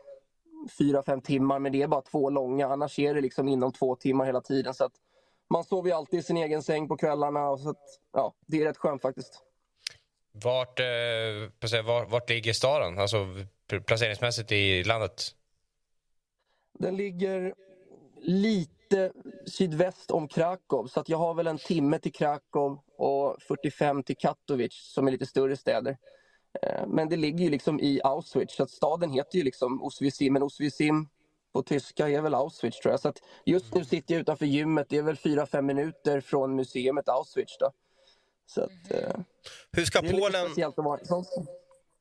[0.79, 2.67] 4-5 timmar, men det är bara två långa.
[2.67, 4.75] Annars är det liksom inom två timmar hela tiden.
[4.75, 4.91] Så
[5.51, 7.51] man sover ju alltid i sin egen säng på kvällarna.
[7.51, 9.43] Och så att, ja, det är rätt skönt faktiskt.
[10.33, 13.27] Vart, eh, vart, vart ligger staden, alltså
[13.81, 15.35] placeringsmässigt i landet?
[16.79, 17.55] Den ligger
[18.21, 19.13] lite
[19.47, 24.17] sydväst om Krakow, så att jag har väl en timme till Krakow och 45 till
[24.17, 25.97] Katowice som är lite större städer.
[26.63, 30.33] Eh, men det ligger ju liksom i Auschwitz, så att staden heter ju liksom Oswiecim,
[30.33, 31.09] men Oswiecim
[31.53, 33.01] på tyska är väl Auschwitz tror jag.
[33.01, 37.09] Så att just nu sitter jag utanför gymmet, det är väl 4-5 minuter från museet
[37.09, 37.59] Auschwitz.
[37.59, 37.73] Då.
[38.47, 39.25] Så att, mm.
[39.73, 40.55] Hur ska Polen...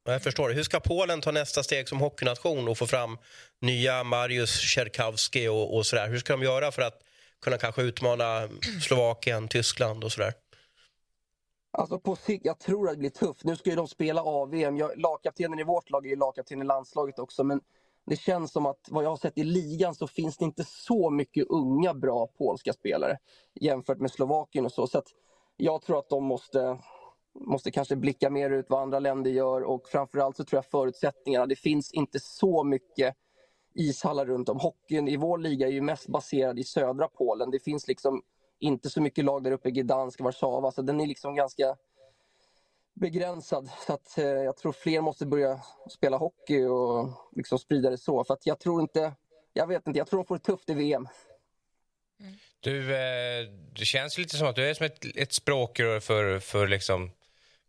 [0.04, 0.50] Jag förstår.
[0.50, 3.18] Hur ska Polen ta nästa steg som hockeynation och få fram
[3.62, 6.08] nya Marius Czerkawski och, och sådär?
[6.08, 7.02] Hur ska de göra för att
[7.42, 8.50] kunna kanske utmana
[8.82, 10.34] Slovakien, Tyskland och sådär?
[11.74, 13.44] Alltså på sikt, jag tror att det blir tufft.
[13.44, 14.78] Nu ska ju de spela AVM.
[14.96, 17.44] Lagkaptenen i vårt lag är ju lagkapten i landslaget också.
[17.44, 17.62] Men
[18.06, 21.10] det känns som att vad jag har sett i ligan så finns det inte så
[21.10, 23.18] mycket unga bra polska spelare
[23.60, 24.88] jämfört med Slovakien och så.
[24.88, 25.02] Så
[25.58, 26.78] jag tror att de måste,
[27.40, 31.46] måste kanske blicka mer ut vad andra länder gör och framförallt så tror jag förutsättningarna.
[31.46, 33.16] Det finns inte så mycket
[33.74, 34.60] ishallar runt om.
[34.60, 37.52] Hockeyn i vår liga är ju mest baserad i södra Polen.
[37.52, 38.22] Det finns liksom
[38.60, 41.76] inte så mycket lag där uppe i Gdansk, Warszawa, så den är liksom ganska
[42.94, 43.70] begränsad.
[43.88, 48.24] Så att, eh, jag tror fler måste börja spela hockey och liksom sprida det så.
[48.24, 49.14] För att jag tror inte,
[49.54, 51.08] jag vet inte, jag tror de får det tufft i VM.
[52.60, 56.68] Du, eh, det känns lite som att du är som ett, ett språkrör för, för
[56.68, 57.12] liksom,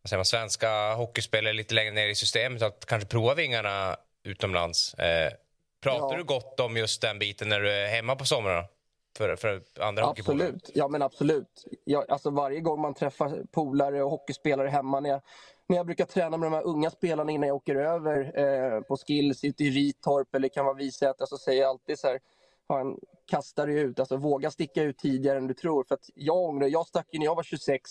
[0.02, 4.94] vad säger man, svenska hockeyspelare lite längre ner i systemet att kanske prova vingarna utomlands.
[4.94, 5.32] Eh,
[5.82, 6.16] pratar ja.
[6.16, 8.64] du gott om just den biten när du är hemma på somrarna?
[9.16, 11.64] För, för andra Absolut, ja men absolut.
[11.84, 15.20] Jag, alltså varje gång man träffar polare och hockeyspelare hemma när jag,
[15.66, 18.96] när jag brukar träna med de här unga spelarna innan jag åker över eh, på
[18.96, 22.20] skills ute i Ritorp eller kan vara Visätra så säger jag alltid så här
[22.68, 25.84] fan, kasta dig ut, alltså våga sticka ut tidigare än du tror.
[25.84, 27.90] För att jag ångrar, jag stack ju när jag var 26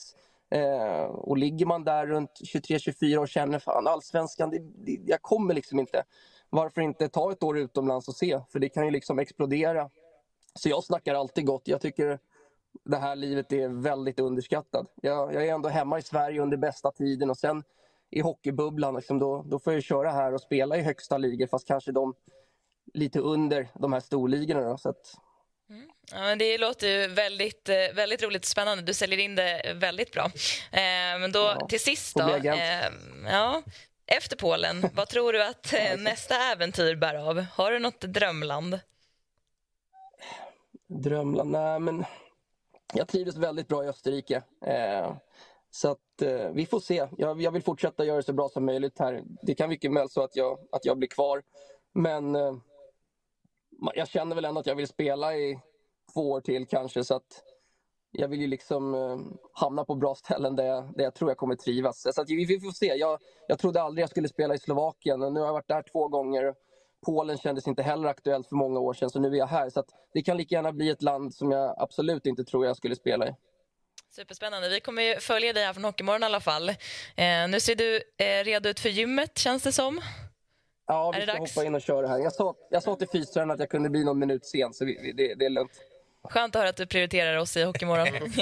[0.52, 5.54] eh, och ligger man där runt 23-24 och känner fan allsvenskan, det, det, jag kommer
[5.54, 6.04] liksom inte.
[6.50, 8.40] Varför inte ta ett år utomlands och se?
[8.50, 9.90] För det kan ju liksom explodera.
[10.56, 11.68] Så jag snackar alltid gott.
[11.68, 12.20] Jag tycker
[12.84, 14.94] det här livet är väldigt underskattat.
[15.02, 17.64] Jag, jag är ändå hemma i Sverige under bästa tiden och sen
[18.10, 21.68] i hockeybubblan, liksom, då, då får jag köra här och spela i högsta ligor fast
[21.68, 22.14] kanske de
[22.94, 24.70] lite under de här storligorna.
[24.70, 25.16] Då, så att
[25.72, 25.90] mm.
[26.12, 28.84] Ja, det låter ju väldigt, eh, väldigt roligt och spännande.
[28.84, 30.26] Du säljer in det väldigt bra.
[30.72, 32.30] Eh, men då ja, till sist då.
[32.30, 32.92] Eh,
[33.26, 33.62] ja,
[34.06, 37.46] efter Polen, vad tror du att eh, nästa äventyr bär av?
[37.54, 38.80] Har du något drömland?
[40.88, 41.52] Drömland?
[41.52, 42.06] Nej, men
[42.94, 44.44] jag trivdes väldigt bra i Österrike.
[44.66, 45.14] Eh,
[45.70, 47.08] så att, eh, vi får se.
[47.18, 49.24] Jag, jag, vill fortsätta göra det så bra som möjligt här.
[49.42, 51.44] Det kan mycket väl så att jag, att jag blir kvar.
[51.94, 52.54] Men eh,
[53.96, 55.60] jag känner väl ändå att jag vill spela i
[56.14, 57.04] två år till kanske.
[57.04, 57.44] Så att
[58.12, 59.18] jag vill ju liksom eh,
[59.54, 62.08] hamna på bra ställen där jag, där jag tror jag kommer trivas.
[62.14, 62.86] Så att vi, vi får se.
[62.86, 65.20] Jag, jag trodde aldrig jag skulle spela i Slovakien.
[65.20, 66.54] Nu har jag varit där två gånger.
[67.06, 69.70] Polen kändes inte heller aktuellt för många år sedan, så nu är jag här.
[69.70, 72.96] Så det kan lika gärna bli ett land som jag absolut inte tror jag skulle
[72.96, 73.36] spela i.
[74.16, 74.70] Superspännande.
[74.70, 76.70] Vi kommer ju följa dig här från Hockeymorgon i alla fall.
[76.70, 76.76] Eh,
[77.50, 80.02] nu ser du eh, redo ut för gymmet, känns det som.
[80.92, 81.56] Ja, vi ska dags?
[81.56, 82.20] hoppa in och köra här.
[82.20, 85.12] Jag sa, jag sa till fystränaren att jag kunde bli någon minut sen, så vi,
[85.12, 85.72] det, det är lugnt.
[86.24, 88.08] Skönt att höra att du prioriterar oss i Hockeymorgon.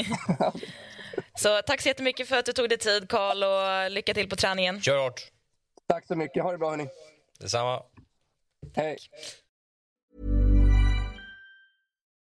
[1.35, 4.35] så tack så jättemycket för att du tog dig tid, Karl, och lycka till på
[4.35, 4.81] träningen.
[4.81, 5.31] Kör hårt.
[5.88, 6.43] Tack så mycket.
[6.43, 6.88] Ha det bra, hörni.
[7.39, 7.83] Detsamma.
[8.75, 8.97] Hey.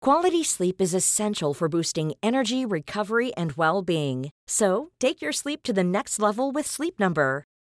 [0.05, 4.31] Quality sleep is essential for boosting energy, recovery, and well being.
[4.47, 7.48] So, take your sleep to the next level with Sleep Number.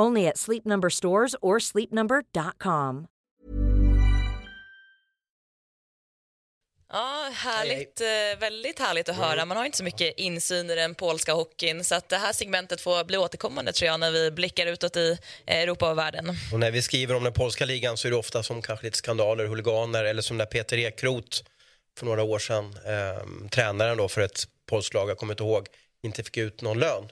[0.00, 3.06] Only at Sleep Number stores or sleepnumber.com.
[6.92, 9.44] Ja, härligt, eh, väldigt härligt att höra.
[9.44, 12.80] Man har inte så mycket insyn i den polska hockeyn så att det här segmentet
[12.80, 16.28] får bli återkommande tror jag när vi blickar utåt i Europa och världen.
[16.52, 18.98] Och när vi skriver om den polska ligan så är det ofta som kanske lite
[18.98, 21.42] skandaler, huliganer eller som när Peter Ekroth
[21.98, 25.66] för några år sedan, eh, tränaren då för ett polskt lag, jag kommer inte ihåg,
[26.02, 27.08] inte fick ut någon lön.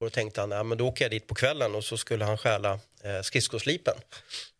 [0.00, 2.24] Och då tänkte han, ja, men då åker jag dit på kvällen och så skulle
[2.24, 2.72] han stjäla
[3.04, 3.94] eh, skridskoslipen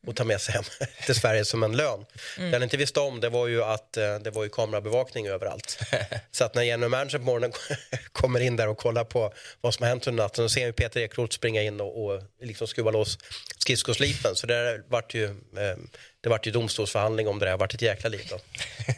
[0.07, 0.64] och ta med sig hem
[1.07, 2.07] till Sverige som en lön.
[2.38, 2.51] Mm.
[2.51, 5.79] Det han inte visste om det var ju att eh, det var ju kamerabevakning överallt.
[6.31, 7.53] Så att när general manager på morgonen
[8.12, 10.72] kommer in där och kollar på vad som har hänt under natten så ser vi
[10.72, 13.18] Peter Ekroth springa in och, och liksom skruva loss
[13.59, 14.37] skridskoslipen.
[14.37, 15.77] Så det vart ju, eh,
[16.26, 17.52] det vart ju domstolsförhandling om det där.
[17.52, 18.38] Det vart ett jäkla liv då.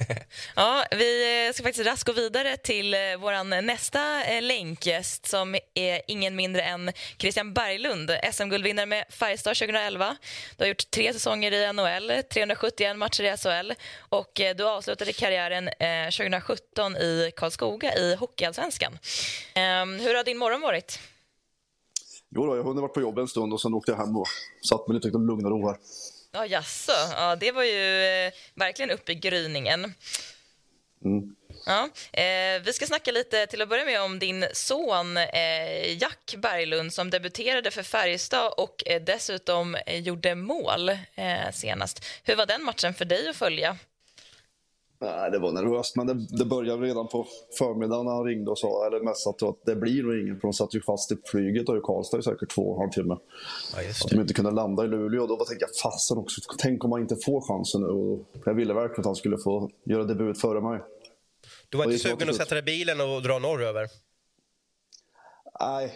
[0.56, 6.02] ja, vi ska faktiskt raskt gå vidare till eh, vår nästa eh, länkgäst som är
[6.06, 10.16] ingen mindre än Christian Berglund, SM-guldvinnare med Färjestad 2011.
[10.56, 15.12] Du har gjort tre säsonger i NHL, 371 matcher i SHL och eh, du avslutade
[15.12, 15.68] karriären
[16.10, 18.98] 2017 i Karlskoga i Hockeyallsvenskan.
[19.54, 20.98] Ehm, hur har din morgon varit?
[22.30, 24.26] Jo då, jag har varit på jobbet en stund och sen åkte jag hem och
[24.68, 25.76] satt mig lite och ro här.
[26.38, 26.92] Ja, jaså.
[27.16, 29.94] Ja, det var ju eh, verkligen upp i gryningen.
[31.04, 31.34] Mm.
[31.66, 36.34] Ja, eh, vi ska snacka lite till att börja med om din son eh, Jack
[36.36, 42.04] Berglund som debuterade för Färjestad och eh, dessutom eh, gjorde mål eh, senast.
[42.24, 43.76] Hur var den matchen för dig att följa?
[45.00, 47.26] Nej, det var nervöst, men det, det började redan på
[47.58, 50.52] förmiddagen när han ringde och sa, eller messade att det blir nog ingen, för de
[50.52, 53.16] satt ju fast i flyget och i Karlstad i säkert två och en halv timme.
[53.76, 55.26] Ja, att de inte kunde landa i Luleå.
[55.26, 57.86] Då tänkte jag, fasen också, tänk om han inte får chansen nu.
[57.86, 60.80] Och jag ville verkligen att han skulle få göra debut före mig.
[61.68, 63.88] Du var inte sugen att sätta dig i bilen och dra norröver?
[65.60, 65.94] Nej,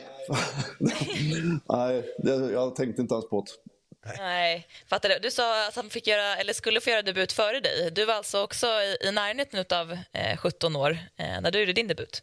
[1.68, 2.12] Nej
[2.52, 3.71] jag tänkte inte ens på det.
[4.18, 4.66] Nej.
[4.86, 5.18] fattar du.
[5.18, 7.90] Du sa att han fick göra, eller skulle få göra debut före dig.
[7.90, 11.72] Du var alltså också i, i närheten av eh, 17 år eh, när du gjorde
[11.72, 12.22] din debut.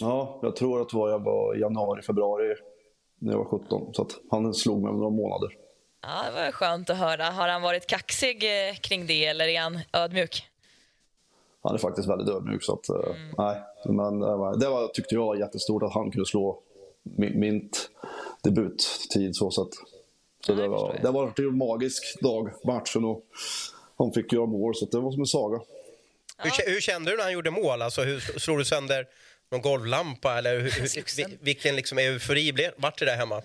[0.00, 2.54] Ja, jag tror att var, jag var januari, februari
[3.18, 3.94] när jag var 17.
[3.94, 5.56] Så att han slog mig med några månader.
[6.02, 7.24] Ja, det var skönt att höra.
[7.24, 10.48] Har han varit kaxig eh, kring det eller är han ödmjuk?
[11.62, 12.62] Han är faktiskt väldigt ödmjuk.
[12.64, 13.34] Så att, eh, mm.
[13.38, 13.62] nej.
[13.84, 16.62] Men det, var, det var, tyckte jag var jättestort att han kunde slå
[17.02, 17.70] min, min
[18.42, 19.36] debuttid.
[19.36, 19.72] Så, så att,
[20.46, 23.04] så det, var, det var en magisk dag, matchen.
[23.04, 23.24] Och
[23.98, 25.60] han fick göra mål, så det var som en saga.
[26.38, 26.44] Ja.
[26.44, 27.82] Hur, hur, kände du när han gjorde mål?
[27.82, 29.06] Alltså, hur slog du sönder
[29.50, 30.38] någon golvlampa?
[30.38, 33.42] Eller hur, hur, vilken liksom eufori blev, vart det där hemma?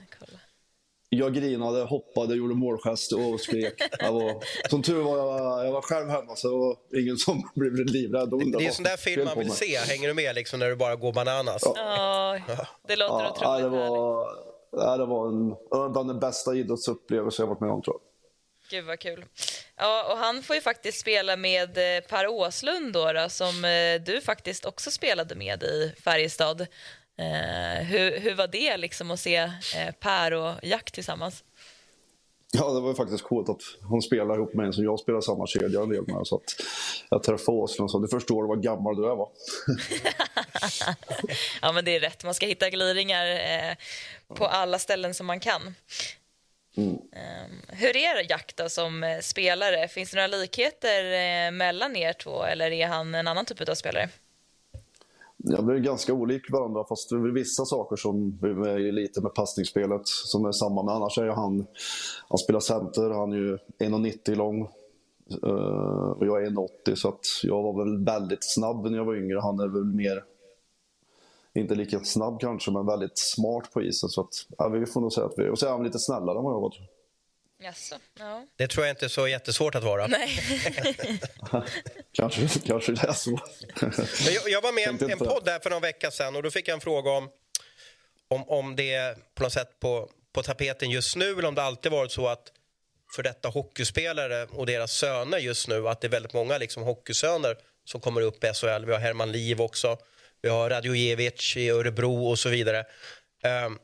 [1.09, 3.73] Jag grinade, hoppade, gjorde målgest och skrek.
[3.99, 7.49] Jag var, som tur var jag, jag var själv hemma så det var ingen som
[7.55, 8.29] blev livrädd.
[8.29, 9.77] Det, det är en sån där film man vill se.
[9.77, 11.61] Hänger du med liksom, när du bara går bananas?
[11.75, 12.37] Ja.
[12.37, 14.27] Oh, det låter ja, otroligt det var,
[14.71, 15.55] det var en,
[15.91, 18.07] bland de bästa idrottsupplevelser jag varit med om tror jag.
[18.69, 19.25] Gud vad kul.
[19.75, 24.01] Ja, och han får ju faktiskt spela med eh, Per Åslund då, då som eh,
[24.01, 26.61] du faktiskt också spelade med i Färjestad.
[27.17, 29.35] Eh, hur, hur var det liksom att se
[29.75, 31.43] eh, Per och Jack tillsammans?
[32.53, 35.47] Ja, det var faktiskt coolt att hon spelar ihop med en som jag spelar samma
[35.47, 36.27] kedja en del med.
[36.27, 36.55] Så att
[37.09, 39.29] jag träffade Åslund och sa, du förstår vad gammal du är va?
[41.61, 42.23] ja, men det är rätt.
[42.23, 43.75] Man ska hitta gliringar eh,
[44.35, 45.75] på alla ställen som man kan.
[46.77, 46.89] Mm.
[46.89, 49.87] Um, hur är Jack då som eh, spelare?
[49.87, 53.75] Finns det några likheter eh, mellan er två eller är han en annan typ av
[53.75, 54.09] spelare?
[55.37, 59.33] Ja, vi är ganska olika varandra fast det är vissa saker som är lite med
[59.33, 60.83] passningsspelet som är samma.
[60.83, 61.65] Men annars är han,
[62.27, 64.61] han spelar center, han är ju 1,90 lång
[65.43, 69.15] uh, och jag är 1,80 så att jag var väl väldigt snabb när jag var
[69.15, 69.39] yngre.
[69.39, 70.23] Han är väl mer,
[71.53, 74.09] inte lika snabb kanske, men väldigt smart på isen.
[74.09, 76.37] Så att, ja, vi får nog säga att vi, och så är han lite snällare
[76.37, 76.73] än vad jag var.
[77.59, 78.45] Jaså, ja.
[78.55, 80.07] Det tror jag inte är så jättesvårt att vara.
[80.07, 80.39] Nej.
[82.11, 83.39] kanske, kanske det är så.
[84.31, 86.67] jag, jag, var med i en podd där för någon vecka sedan och då fick
[86.67, 87.29] jag en fråga om,
[88.27, 91.63] om, om det är på något sätt på, på tapeten just nu eller om det
[91.63, 92.51] alltid varit så att
[93.15, 97.57] för detta hockeyspelare och deras söner just nu att det är väldigt många liksom hockeysöner
[97.85, 98.85] som kommer upp i SHL.
[98.85, 99.97] Vi har Herman Liv också,
[100.41, 102.85] vi har Radjojevic i Örebro och så vidare.
[103.65, 103.79] Um,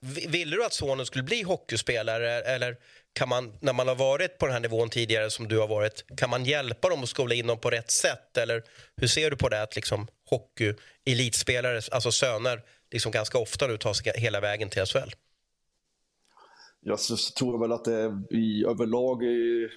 [0.00, 2.76] Ville du att sonen skulle bli hockeyspelare eller
[3.12, 6.04] kan man, när man har varit på den här nivån tidigare som du har varit,
[6.16, 8.36] kan man hjälpa dem att skola in dem på rätt sätt?
[8.36, 8.62] Eller
[8.96, 10.74] hur ser du på det att liksom hockey,
[11.06, 15.10] elitspelare, alltså söner, liksom ganska ofta nu tar sig hela vägen till SHL?
[16.80, 16.98] Jag
[17.38, 19.68] tror väl att det är i, överlag i,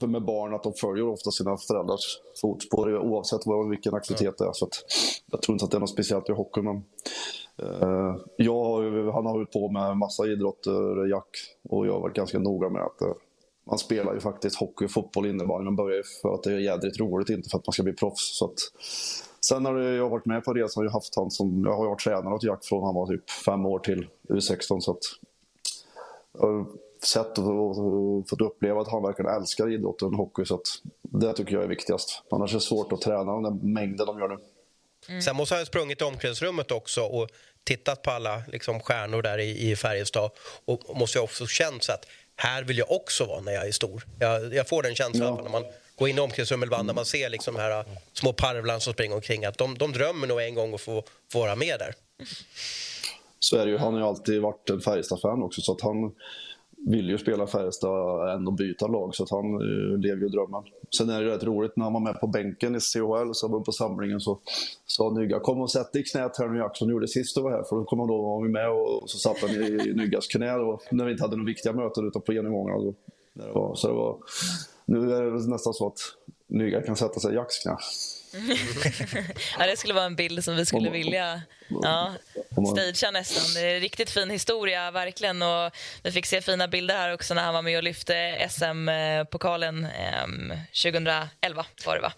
[0.00, 4.52] med barn att de följer ofta sina föräldrars fotspår oavsett vad, vilken aktivitet det är.
[4.52, 4.68] Så
[5.26, 6.60] jag tror inte att det är något speciellt i hockey.
[6.60, 6.84] Men
[7.58, 11.28] Eh, jag, han har hållit på med massa idrotter, Jack,
[11.68, 13.12] och jag har varit ganska noga med att eh,
[13.64, 15.64] man spelar ju faktiskt hockey fotboll innebandy.
[15.64, 17.92] Man börjar ju för att det är jädrigt roligt, inte för att man ska bli
[17.92, 18.38] proffs.
[18.38, 18.58] Så att,
[19.40, 22.00] sen har jag varit med på resan, jag har haft han som, jag har varit
[22.00, 24.80] tränare åt Jack från han var typ fem år till U16.
[24.80, 24.98] Så att,
[26.32, 26.66] jag har
[27.04, 30.44] sett och, och fått uppleva att han verkligen älskar idrotten och hockey.
[30.44, 30.66] Så att,
[31.02, 32.22] det tycker jag är viktigast.
[32.30, 34.38] Annars är det svårt att träna den mängden de gör nu.
[35.08, 35.22] Mm.
[35.22, 37.28] Sen måste han ha sprungit i omklädningsrummet också och
[37.64, 40.30] tittat på alla liksom, stjärnor där i, i Färjestad
[40.64, 42.06] och måste ju också känt så att
[42.36, 44.04] här vill jag också vara när jag är stor.
[44.18, 45.42] Jag, jag får den känslan Ja.
[45.42, 45.64] när man
[45.96, 49.14] går in i omklädningsrummet ibland när man ser liksom här äh, små parvlan som springer
[49.14, 51.94] omkring att de, de drömmer nog en gång att få, få vara med där.
[53.38, 53.78] Så är det ju.
[53.78, 56.12] Han har ju alltid varit en Färjestad-fan också så att han
[56.86, 60.62] vill ju spela Färjestad än att byta lag så att han eh, lever ju drömmen.
[60.96, 63.60] Sen är det rätt roligt när han var med på bänken i CHL så var
[63.60, 64.38] på samlingen så
[64.86, 67.50] sa Nygga kom och sätt dig i knät här nu Jackson gjorde sist du var
[67.50, 70.26] här för då kom han då var med och så satt han i, i Nyggas
[70.26, 72.78] knä och när vi inte hade några viktiga möten utan på genomgångarna.
[72.78, 72.94] Då,
[73.52, 74.16] var, så det var,
[74.84, 75.98] nu är det nästan så att
[76.46, 77.76] Nygga kan sätta sig i Jacks knä.
[79.58, 81.42] Ja, det skulle vara en bild som vi skulle vilja
[81.82, 82.12] ja,
[82.72, 83.54] stagea nästan.
[83.54, 85.42] Det är en riktigt fin historia, verkligen.
[85.42, 89.84] Och vi fick se fina bilder här också när han var med och lyfte SM-pokalen
[89.84, 90.26] eh,
[90.82, 92.12] 2011 var det va?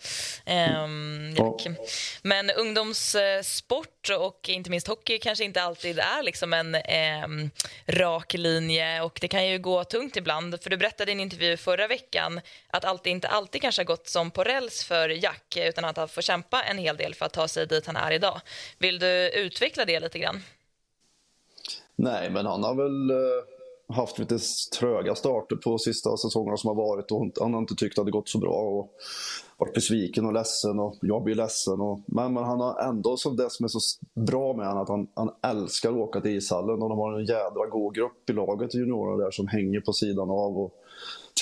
[0.46, 1.56] Ehm, Ja.
[1.64, 1.76] Jack.
[2.22, 7.50] Men ungdomssport och inte minst hockey kanske inte alltid är liksom en ehm,
[7.86, 10.62] rak linje och det kan ju gå tungt ibland.
[10.62, 12.40] För du berättade i en intervju förra veckan
[12.70, 16.08] att allt inte alltid kanske har gått som på räls för Jack utan att han
[16.08, 18.40] får kämpa en hel del för att ta sig dit han är idag.
[18.78, 20.36] Vill du utveckla det lite grann?
[21.96, 23.44] Nej, men han har väl eh,
[23.88, 24.38] haft lite
[24.78, 28.12] tröga starter på sista säsongerna som har varit och han har inte tyckt att det
[28.12, 28.90] gått så bra och
[29.56, 31.80] varit besviken och ledsen och jag blir ledsen.
[31.80, 33.80] Och, men, men han har ändå, som det som är så
[34.14, 37.24] bra med honom, att han, han älskar att åka till ishallen och de har en
[37.24, 40.74] jädra god grupp i laget i juniorerna där som hänger på sidan av och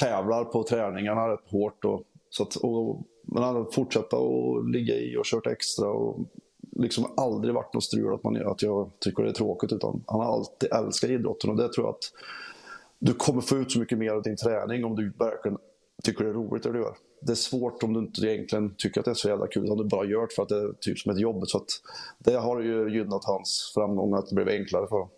[0.01, 1.85] tävlar på träningarna rätt hårt.
[1.85, 6.19] Och, så att, och, men han har fortsatt att ligga i och kört extra och
[6.77, 9.73] liksom aldrig varit något strul att, man, att jag tycker det är tråkigt.
[9.73, 12.13] Utan han har alltid älskat idrotten och det tror jag att
[12.99, 15.59] du kommer få ut så mycket mer av din träning om du verkligen
[16.03, 16.97] tycker det är roligt det du gör.
[17.21, 19.77] Det är svårt om du inte egentligen tycker att det är så jävla kul, utan
[19.77, 21.49] du bara gör det för att det är typ som ett jobb.
[21.49, 21.69] Så att
[22.19, 25.11] det har ju gynnat hans framgång, att det blev enklare för honom.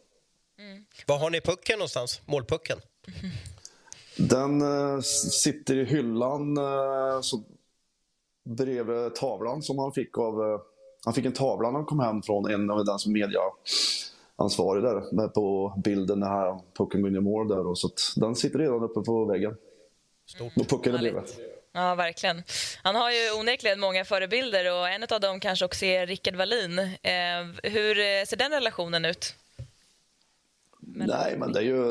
[1.07, 2.20] Var har ni pucken någonstans?
[2.26, 2.78] Målpucken?
[4.16, 5.00] Den eh,
[5.30, 7.42] sitter i hyllan eh, så
[8.44, 10.42] bredvid tavlan som han fick av...
[10.42, 10.61] Eh,
[11.05, 15.14] han fick en tavla när han kom hem från en av den som mediaansvarig där
[15.14, 17.66] med på bilden när här pucken går in i mål där.
[17.66, 19.57] Och så att den sitter redan uppe på väggen.
[20.57, 21.22] Och pucken är bredvid.
[21.72, 22.42] Ja, verkligen.
[22.82, 26.78] Han har ju onekligen många förebilder och en av dem kanske också är Rickard Wallin.
[26.78, 29.34] Eh, hur eh, ser den relationen ut?
[30.80, 31.84] Nej, men det är ju...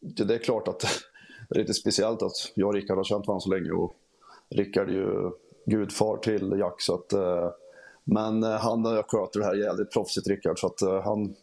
[0.00, 0.80] Det det är klart att
[1.48, 3.94] det är lite speciellt att jag och Rickard har känt varandra så länge och
[4.48, 5.30] Rickard är ju
[5.66, 7.12] gudfar till Jack så att...
[7.12, 7.50] eh,
[8.10, 11.36] men eh, han har sköter det här jävligt proffsigt, Rickard, så att eh, han,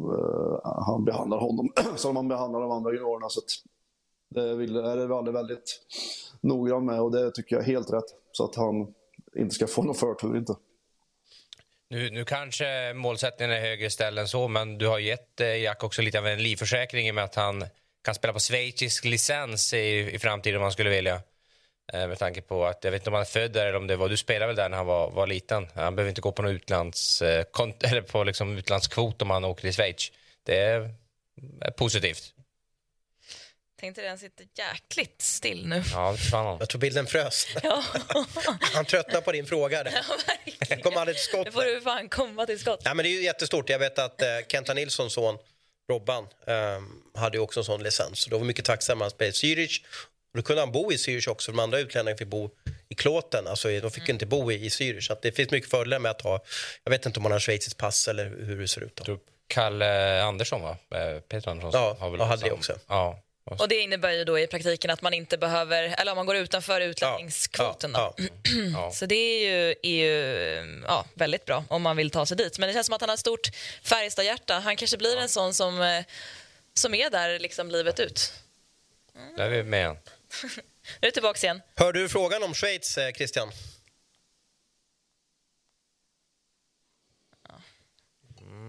[0.00, 3.28] eh, han behandlar honom som man behandlar de andra juniorerna.
[3.28, 3.44] Så att
[4.34, 5.80] det vill, är det väldigt, väldigt
[6.40, 8.04] noggrann med och det tycker jag är helt rätt.
[8.32, 8.94] Så att han
[9.36, 10.54] inte ska få någon förtur inte.
[11.90, 16.02] Nu, nu kanske målsättningen är högre ställd än så, men du har gett Jack också
[16.02, 17.64] lite av en livförsäkring i och med att han
[18.04, 21.20] kan spela på schweizisk licens i, i framtiden om han skulle vilja.
[21.92, 23.86] Eh, med tanke på att, jag vet inte om han är född där eller om
[23.86, 25.68] det var, du spelade väl där när han var, var liten.
[25.74, 27.44] Han behöver inte gå på någon utlands, eh,
[27.80, 30.12] eller på liksom utlandskvot om han åker till Schweiz.
[30.42, 30.94] Det är,
[31.60, 32.34] är positivt.
[33.80, 35.82] Tänkte den sitter jäkligt still nu.
[35.92, 36.56] Ja, han.
[36.58, 37.46] Jag tror bilden frös.
[37.62, 37.84] Ja,
[38.60, 39.84] Han tröttnar på din fråga.
[39.84, 40.04] där.
[40.68, 41.44] Jag kom aldrig till skott.
[41.44, 42.80] nu får du fan komma till skott.
[42.84, 43.70] Ja, men det är ju jättestort.
[43.70, 45.38] Jag vet att eh, Kenta Nilssons son
[45.90, 46.80] Robban eh,
[47.20, 48.20] hade ju också en sån licens.
[48.20, 49.84] Så då var mycket tacksam att han spelade i Zürich.
[50.32, 51.52] Och då kunde han bo i Zürich också.
[51.52, 52.50] De andra utlänningarna fick bo
[52.88, 53.46] i Klåten.
[53.46, 55.00] Alltså, de fick inte bo i, i Zürich.
[55.00, 56.44] Så att det finns mycket fördelar med att ha,
[56.84, 58.96] jag vet inte om man har schweiziskt pass eller hur det ser ut.
[58.96, 59.18] Då.
[59.46, 60.76] Kalle Andersson, va?
[60.94, 61.70] Eh, Peter Andersson.
[61.74, 62.78] Ja, har väl och hade det också.
[62.88, 63.22] Ja.
[63.44, 66.36] Och det innebär ju då i praktiken att man inte behöver, eller om man går
[66.36, 68.14] utanför utlänningskvoten då.
[68.16, 68.24] Ja,
[68.72, 68.90] Ja.
[68.90, 72.58] Så det är ju, är ju ja, väldigt bra om man vill ta sig dit.
[72.58, 73.48] Men det känns som att han har ett stort
[73.82, 74.58] Färjestad-hjärta.
[74.58, 76.04] Han kanske blir en sån som, eh,
[76.74, 78.32] som är där liksom livet ut.
[79.36, 79.96] Där är vi med.
[80.42, 80.48] Nu
[81.00, 81.62] är du tillbaka igen.
[81.76, 83.50] Hör du frågan om Schweiz, eh, Christian?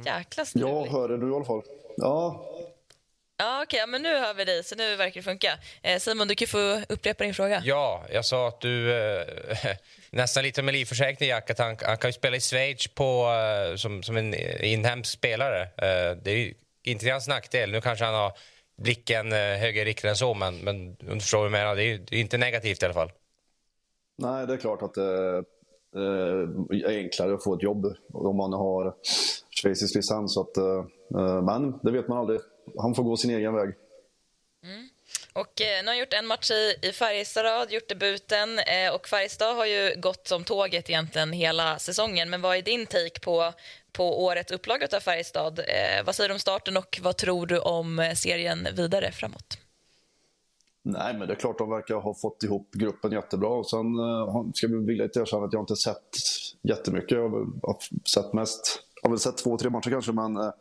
[0.05, 0.91] Jäkla Jag struligt.
[0.91, 1.61] hör det nu i alla fall.
[1.97, 2.45] Ja,
[3.41, 5.57] Ja, okej, men nu hör vi dig, så nu verkar det funka.
[5.81, 7.61] Eh, Simon, du kan få upprepa din fråga.
[7.65, 8.93] Ja, jag sa att du...
[8.93, 9.25] Eh,
[10.09, 13.75] nästan lite med livförsäkring, Jack, att han, han kan ju spela i Schweiz på, eh,
[13.75, 14.33] som, som en
[14.63, 15.61] inhemsk spelare.
[15.61, 16.53] Eh, det är ju
[16.83, 17.71] inte till hans nackdel.
[17.71, 18.37] Nu kanske han har
[18.81, 21.75] blicken eh, högre riktad än så, men, men du förstår vad jag menar.
[21.75, 23.11] Det är det är inte negativt i alla fall.
[24.15, 25.43] Nej, det är klart att det
[25.95, 28.95] eh, är enklare att få ett jobb om man har
[29.61, 30.33] schweizisk licens.
[30.33, 30.85] Så att, eh,
[31.21, 32.39] eh, men det vet man aldrig.
[32.77, 33.73] Han får gå sin egen väg.
[35.33, 39.07] Och eh, nu har han gjort en match i, i Färjestad, gjort debuten eh, och
[39.07, 42.29] Färjestad har ju gått som tåget egentligen hela säsongen.
[42.29, 43.53] Men vad är din take på,
[43.91, 45.59] på årets upplaga av Färjestad.
[45.59, 49.57] Eh, vad säger du om starten och vad tror du om eh, serien vidare framåt?
[50.83, 53.49] Nej, men det är klart de verkar ha fått ihop gruppen jättebra.
[53.49, 56.09] Och sen eh, ska vi vilja erkänna att jag inte sett
[56.61, 57.11] jättemycket.
[57.11, 57.29] Jag
[57.63, 57.77] har
[58.09, 60.51] sett mest, jag har väl sett två, tre matcher kanske, men eh,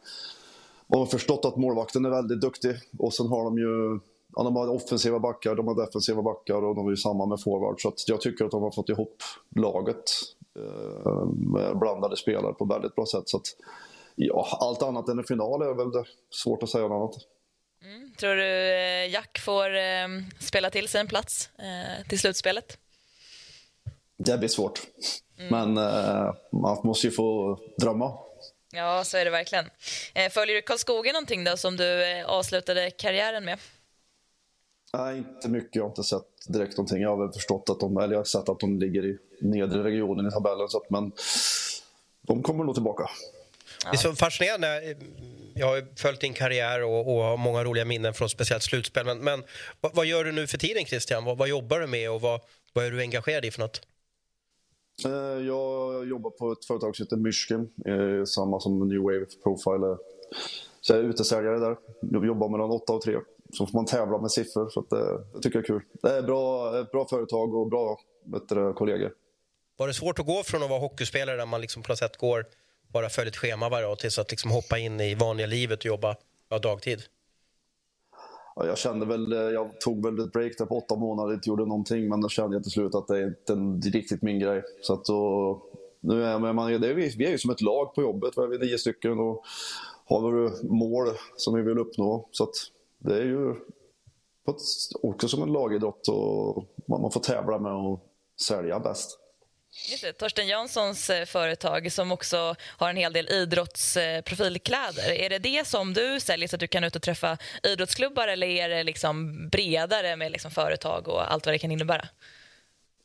[0.86, 2.76] man har förstått att målvakten är väldigt duktig.
[2.98, 4.00] Och sen har de ju
[4.36, 7.40] ja, de har offensiva backar, de har defensiva backar och de är ju samma med
[7.40, 7.80] forward.
[7.80, 9.22] Så jag tycker att de har fått ihop
[9.56, 10.04] laget
[11.74, 13.28] blandade spelare på väldigt bra sätt.
[13.28, 13.46] Så att,
[14.14, 17.24] ja, allt annat än en final är väl det svårt att säga något annat.
[17.84, 18.12] Mm.
[18.14, 20.08] Tror du eh, Jack får eh,
[20.40, 22.78] spela till sig en plats eh, till slutspelet?
[24.16, 24.80] Det blir svårt.
[25.38, 25.74] Mm.
[25.74, 28.18] Men eh, man måste ju få drömma.
[28.72, 29.70] Ja, så är det verkligen.
[30.14, 33.58] Eh, följer du Karlskoga någonting då som du eh, avslutade karriären med?
[34.92, 35.76] Nej, inte mycket.
[35.76, 37.02] Jag har inte sett direkt någonting.
[37.02, 39.84] Jag har väl förstått att de, eller jag har sett att de ligger i nedre
[39.84, 40.68] regionen i tabellen.
[40.68, 41.12] Så att, men
[42.22, 43.10] de kommer nog tillbaka.
[43.82, 44.96] Det är så fascinerande
[45.54, 49.06] jag har följt din karriär och, och har många roliga minnen från speciellt slutspel.
[49.06, 49.44] Men, men
[49.80, 51.24] vad, vad, gör du nu för tiden Christian?
[51.24, 52.40] Vad, vad jobbar du med och vad,
[52.72, 53.80] vad är du engagerad i för något?
[55.04, 59.96] Eh, jag jobbar på ett företag som heter Myrsken, eh, samma som New Wave Profile.
[60.80, 61.76] Så jag är utesäljare där.
[62.00, 63.16] Jag jobbar mellan 8 och 3.
[63.52, 64.68] Så får man tävla med siffror.
[64.70, 65.82] Så det, eh, jag tycker det är kul.
[66.02, 69.12] Det är bra, ett bra företag och bra bättre kollegor.
[69.76, 72.16] Var det svårt att gå från att vara hockeyspelare där man liksom på något sätt
[72.16, 72.46] går
[72.92, 75.84] bara följa ett schema varje dag tills att liksom hoppa in i vanliga livet och
[75.86, 76.16] jobba
[76.48, 77.02] ja, dagtid?
[78.56, 81.48] Ja, jag kände väl, eh, jag tog väl ett break där på åtta månader, inte
[81.48, 84.62] gjorde någonting, men då kände jag till slut att det är inte riktigt min grej.
[84.82, 85.62] Så att då,
[86.00, 88.42] nu är man, det är, vi, vi är ju som ett lag på jobbet, vi
[88.42, 89.44] är nio stycken och
[90.04, 92.28] har vi mål som vi vill uppnå.
[92.30, 92.54] Så att
[92.98, 93.54] det är ju
[95.02, 98.00] också som en lagidrott och man får tävla med att
[98.40, 99.18] sälja bäst.
[99.90, 105.12] Just det, Torsten Janssons eh, företag som också har en hel del idrottsprofilkläder.
[105.12, 108.46] Är det det som du säljer så att du kan ut och träffa idrottsklubbar eller
[108.46, 112.08] är det liksom bredare med liksom företag och allt vad det kan innebära?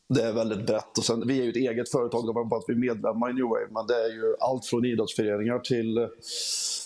[0.10, 0.98] Det är väldigt brett.
[0.98, 3.44] Och sen, vi är ju ett eget företag, bara att vi är medlemmar i New
[3.44, 3.68] Wave.
[3.70, 6.08] Men det är ju allt från idrottsföreningar till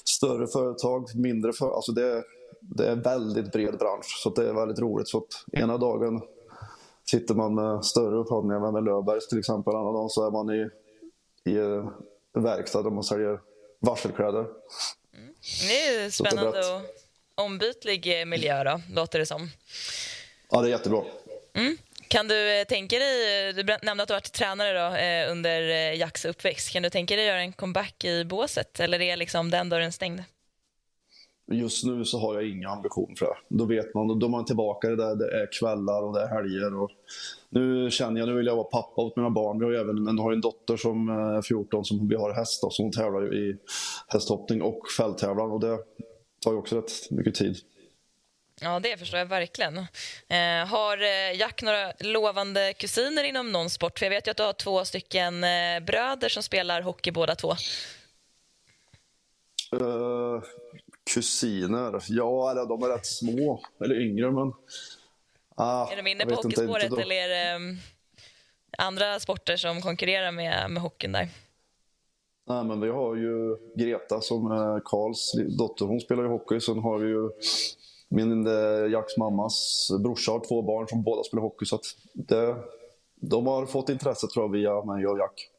[0.03, 1.75] större företag, mindre företag.
[1.75, 2.23] Alltså det,
[2.61, 5.07] det är en väldigt bred bransch, så det är väldigt roligt.
[5.07, 6.21] Så att ena dagen
[7.09, 10.69] Sitter man med större upphandlingar med Löfbergs till exempel, andra dagen så är man i,
[11.51, 11.57] i
[12.35, 13.39] en verkstad där man säljer
[13.79, 14.39] varselkläder.
[14.39, 15.33] Mm.
[15.67, 16.81] Det är spännande och
[17.45, 19.49] ombytlig eh, miljö då, låter det som.
[20.49, 21.03] Ja, det är jättebra.
[21.53, 21.77] Mm.
[22.07, 26.25] Kan du eh, tänka dig, du nämnde att du varit tränare då, eh, under Jacks
[26.25, 26.73] uppväxt.
[26.73, 30.23] Kan du tänka dig göra en comeback i båset eller är liksom den dörren stängd?
[31.51, 33.35] Just nu så har jag inga ambitioner för det.
[33.47, 36.27] Då vet man, då är man tillbaka det där, det är kvällar och det är
[36.27, 36.81] helger.
[36.81, 36.91] Och
[37.49, 39.59] nu känner jag, nu vill jag vara pappa åt mina barn.
[39.59, 42.69] Vi har även, men har en dotter som är 14 som vi har häst då,
[42.69, 43.57] som tävlar i
[44.07, 45.77] hästhoppning och fälttävlan och det
[46.39, 47.57] tar ju också rätt mycket tid.
[48.61, 49.77] Ja, det förstår jag verkligen.
[49.77, 53.99] Eh, har eh, Jack några lovande kusiner inom någon sport?
[53.99, 57.35] För jag vet ju att du har två stycken eh, bröder som spelar hockey båda
[57.35, 57.55] två.
[59.73, 60.41] Uh,
[61.13, 62.03] kusiner?
[62.07, 64.53] Ja, de är rätt små, eller yngre, men...
[65.55, 67.77] Ah, är de inne på hockeyspåret eller är det um,
[68.77, 71.29] andra sporter som konkurrerar med, med hockeyn där?
[72.47, 76.59] Nej, men vi har ju Greta som är Karls dotter, hon spelar ju hockey.
[76.59, 77.29] Sen har vi ju
[78.09, 81.65] min eh, Jacks mammas brorsa har två barn som båda spelar hockey.
[81.65, 81.79] Så
[82.13, 82.55] det,
[83.15, 85.49] de har fått intresse tror jag via mig och Jack.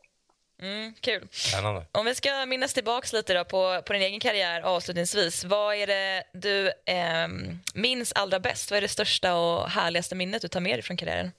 [0.63, 1.29] Mm, kul.
[1.31, 1.87] Spännande.
[1.93, 5.45] Om vi ska minnas tillbaka lite då på, på din egen karriär avslutningsvis.
[5.45, 7.29] Vad är det du eh,
[7.75, 8.71] minns allra bäst?
[8.71, 11.33] Vad är det största och härligaste minnet du tar med dig från karriären?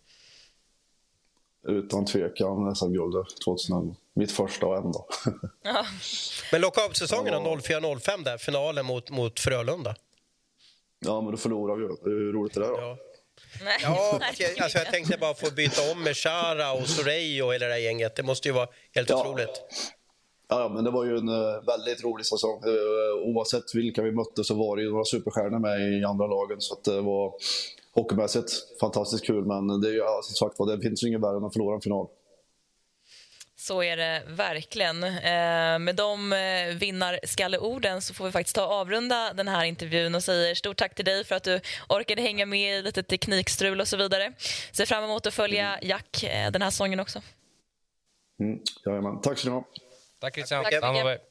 [1.68, 3.96] Utan tvekan SM-guldet 2011.
[4.14, 5.00] Mitt första och enda.
[5.64, 5.86] Ja.
[6.52, 7.56] Men lockout-säsongen ja.
[7.56, 9.96] 04-05 där, finalen mot, mot Frölunda.
[11.00, 11.88] Ja, men då förlorade vi.
[12.04, 12.78] Hur roligt är det då?
[12.78, 12.98] Ja.
[13.64, 13.78] Nej.
[13.82, 14.20] Ja,
[14.64, 17.80] alltså jag tänkte bara få byta om med Chara och Sorej och hela det där
[17.80, 18.16] gänget.
[18.16, 19.20] Det måste ju vara helt ja.
[19.22, 19.62] otroligt.
[20.50, 22.64] Ja, men det var ju en uh, väldigt rolig säsong.
[22.66, 26.62] Uh, oavsett vilka vi mötte så var det ju några superstjärnor med i andra lagen.
[26.62, 27.34] Så det var
[27.94, 29.46] hockeymässigt fantastiskt kul.
[29.46, 31.82] Men det är ju, som sagt det finns ju inget värre än att förlora en
[31.82, 32.08] final.
[33.60, 35.04] Så är det verkligen.
[35.04, 40.24] Eh, med de eh, vinnarskalleorden så får vi faktiskt ta avrunda den här intervjun och
[40.24, 43.88] säger stort tack till dig för att du orkade hänga med i lite teknikstrul och
[43.88, 44.34] så vidare.
[44.72, 45.90] Ser fram emot att följa mm.
[45.90, 47.22] Jack eh, den här säsongen också.
[48.40, 49.22] Mm, jajamän.
[49.22, 49.84] Tack så mycket.
[50.20, 50.64] Tack Christian.
[50.64, 51.22] Tack, tack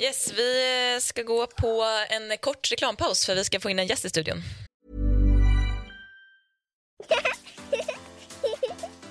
[0.00, 4.04] Yes, vi ska gå på en kort reklampaus för vi ska få in en gäst
[4.04, 4.42] i studion.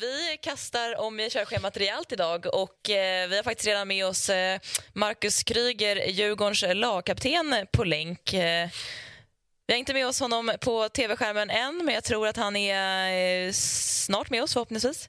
[0.00, 4.28] Vi kastar om i körschemat rejält idag och eh, vi har faktiskt redan med oss
[4.30, 4.60] eh,
[4.92, 8.32] Marcus Kryger, Djurgårdens lagkapten, på länk.
[8.34, 8.68] Eh,
[9.66, 13.46] vi har inte med oss honom på tv-skärmen än, men jag tror att han är
[13.46, 15.08] eh, snart med oss förhoppningsvis.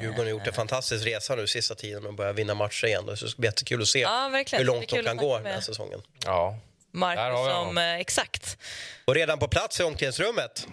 [0.00, 3.16] Djurgården har gjort en fantastisk resa nu sista tiden och börjar vinna matcher igen.
[3.16, 5.46] Så det ska bli jättekul att se Ja, hur långt de kan gå snacka den
[5.46, 6.02] här med säsongen.
[6.24, 6.58] Ja.
[6.90, 8.58] Marcus Där har vi som, eh, exakt.
[9.04, 10.66] Och redan på plats i omklädningsrummet.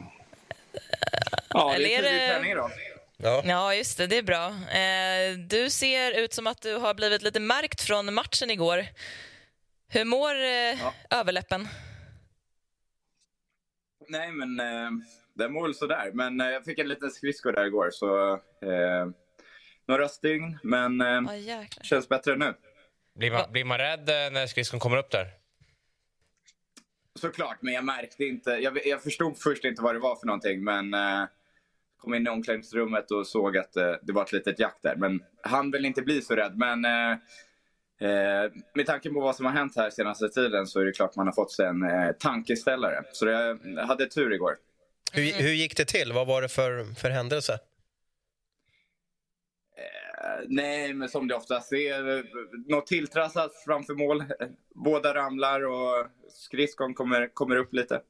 [1.50, 2.72] Ja, Eller det är tidig det- träning idag.
[3.24, 3.42] Ja.
[3.46, 4.08] Ja, just det.
[4.08, 4.48] Det är bra.
[4.48, 8.86] Eh, du ser ut som att du har blivit lite märkt från matchen igår.
[9.88, 11.68] Hur mår eh, överläppen?
[14.08, 14.92] Nej, men eh,
[15.34, 16.12] det mår väl sådär.
[16.14, 19.08] Men eh, jag fick en liten skridsko där igår, så eh,
[19.88, 21.84] några stygn, men eh, Ja, jäklar.
[21.84, 22.54] känns bättre nu.
[23.16, 25.28] Blir man, blir man rädd när skridskon kommer upp där?
[27.20, 28.50] Såklart, men jag märkte inte.
[28.52, 31.24] Jag, jag förstod först inte vad det var för någonting, men eh,
[32.00, 34.96] kom in i omklädningsrummet och såg att eh, det var ett litet jack där.
[34.96, 36.58] Men han vill inte bli så rädd.
[36.58, 37.12] Men eh,
[38.10, 41.16] eh, med tanke på vad som har hänt här senaste tiden så är det klart
[41.16, 43.04] man har fått sig en eh, tankeställare.
[43.12, 44.56] Så jag hade tur igår.
[45.14, 46.14] Hur, hur gick det till?
[46.14, 47.54] Vad var det för, för händelse?
[49.78, 52.24] Eh, Nej, men som det oftast är.
[52.72, 54.24] Något tilltrassat framför mål.
[54.76, 58.02] Båda ramlar och skridskon kommer, kommer upp lite.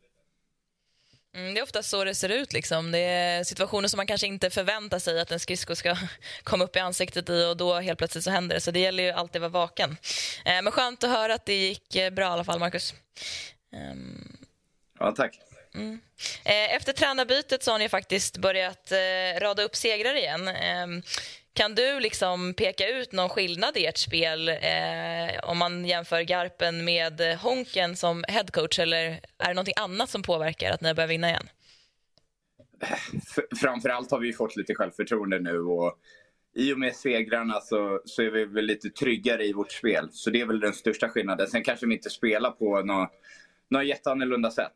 [1.36, 2.54] Mm, det är ofta så det ser ut.
[2.54, 2.92] Liksom.
[2.92, 5.98] Det är situationer som man kanske inte förväntar sig att en skridsko ska
[6.44, 8.62] komma upp i ansiktet i och då helt plötsligt så händer det.
[8.62, 9.98] Så det gäller ju alltid att vara vaken.
[10.46, 12.94] Eh, men skönt att höra att det gick eh, bra i alla fall, Marcus.
[13.76, 14.38] Ehm,
[15.00, 15.40] Ja, tack.
[15.76, 16.00] Mm.
[16.44, 20.48] Eh, Efter tränarbytet så har ni faktiskt börjat eh, rada upp segrar igen.
[20.48, 20.88] Eh,
[21.54, 26.86] kan du liksom peka ut någon skillnad i ert spel eh, om man jämför Garpen
[26.86, 31.30] med Honken som headcoach eller är det någonting annat som påverkar att ni börjar vinna
[31.30, 31.50] igen?
[33.62, 36.00] Framförallt har vi fått lite självförtroende nu och
[36.56, 40.10] i och med segrarna så, så är vi väl lite tryggare i vårt spel.
[40.12, 41.48] Så det är väl den största skillnaden.
[41.48, 43.10] Sen kanske vi inte spelar på något,
[43.70, 44.74] något jätteannorlunda sätt.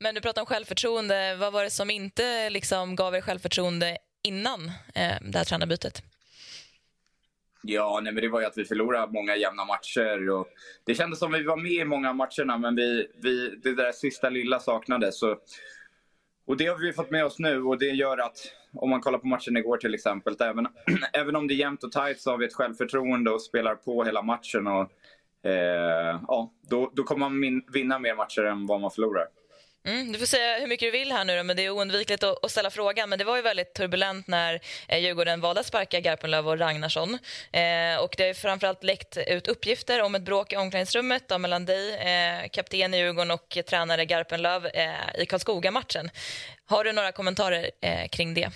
[0.00, 1.36] Men du pratar om självförtroende.
[1.36, 4.60] Vad var det som inte liksom gav er självförtroende innan
[4.94, 6.02] eh, det här tränarbytet?
[7.62, 10.30] Ja, nej, men det var ju att vi förlorade många jämna matcher.
[10.30, 10.46] Och
[10.84, 13.74] det kändes som att vi var med i många av matcherna, men vi, vi, det
[13.74, 15.18] där sista lilla saknades.
[15.18, 15.36] Så,
[16.46, 18.36] och det har vi fått med oss nu och det gör att,
[18.74, 20.68] om man kollar på matchen igår till exempel, även,
[21.12, 24.04] även om det är jämnt och tajt så har vi ett självförtroende och spelar på
[24.04, 24.66] hela matchen.
[24.66, 24.90] Och,
[25.50, 29.26] eh, ja, då, då kommer man min, vinna mer matcher än vad man förlorar.
[29.86, 32.22] Mm, du får säga hur mycket du vill här nu då, men det är oundvikligt
[32.22, 33.08] att, att ställa frågan.
[33.08, 37.18] Men det var ju väldigt turbulent när eh, Djurgården valde att sparka Garpenlöv och Ragnarsson.
[37.52, 41.38] Eh, och det har ju framförallt läckt ut uppgifter om ett bråk i omklädningsrummet då,
[41.38, 46.10] mellan dig, eh, kapten i Djurgården och tränare Garpenlöv eh, i Karlskoga-matchen.
[46.64, 48.50] Har du några kommentarer eh, kring det?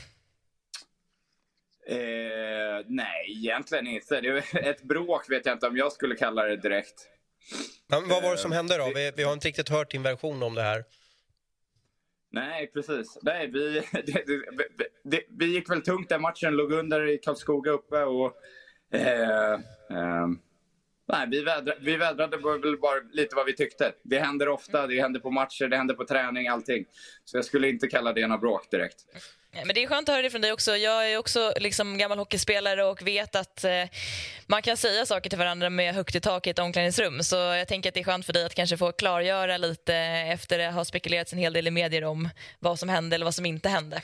[1.89, 4.21] Eh, nej, egentligen inte.
[4.21, 6.95] Det är ett bråk vet jag inte om jag skulle kalla det direkt.
[7.87, 8.93] Men vad var det som hände då?
[8.95, 10.85] Vi, vi har inte riktigt hört din version om det här.
[12.33, 13.19] Nej, precis.
[13.23, 17.71] Nej, vi, det, det, det, vi gick väl tungt den matchen, låg under i Karlskoga
[17.71, 18.33] uppe och...
[18.93, 20.29] Eh, eh,
[21.09, 23.93] nej, vi, vädra, vi vädrade väl bara lite vad vi tyckte.
[24.03, 26.85] Det händer ofta, det händer på matcher, det händer på träning, allting.
[27.25, 29.05] Så jag skulle inte kalla det något bråk direkt.
[29.53, 30.77] Eh, men det är skönt att höra det från dig också.
[30.77, 33.85] Jag är också liksom gammal hockeyspelare och vet att eh,
[34.47, 37.23] man kan säga saker till varandra med högt i tak i ett omklädningsrum.
[37.23, 40.59] Så jag tänker att det är skönt för dig att kanske få klargöra lite efter
[40.59, 42.29] det har spekulerats en hel del i medier om
[42.59, 43.97] vad som hände eller vad som inte hände.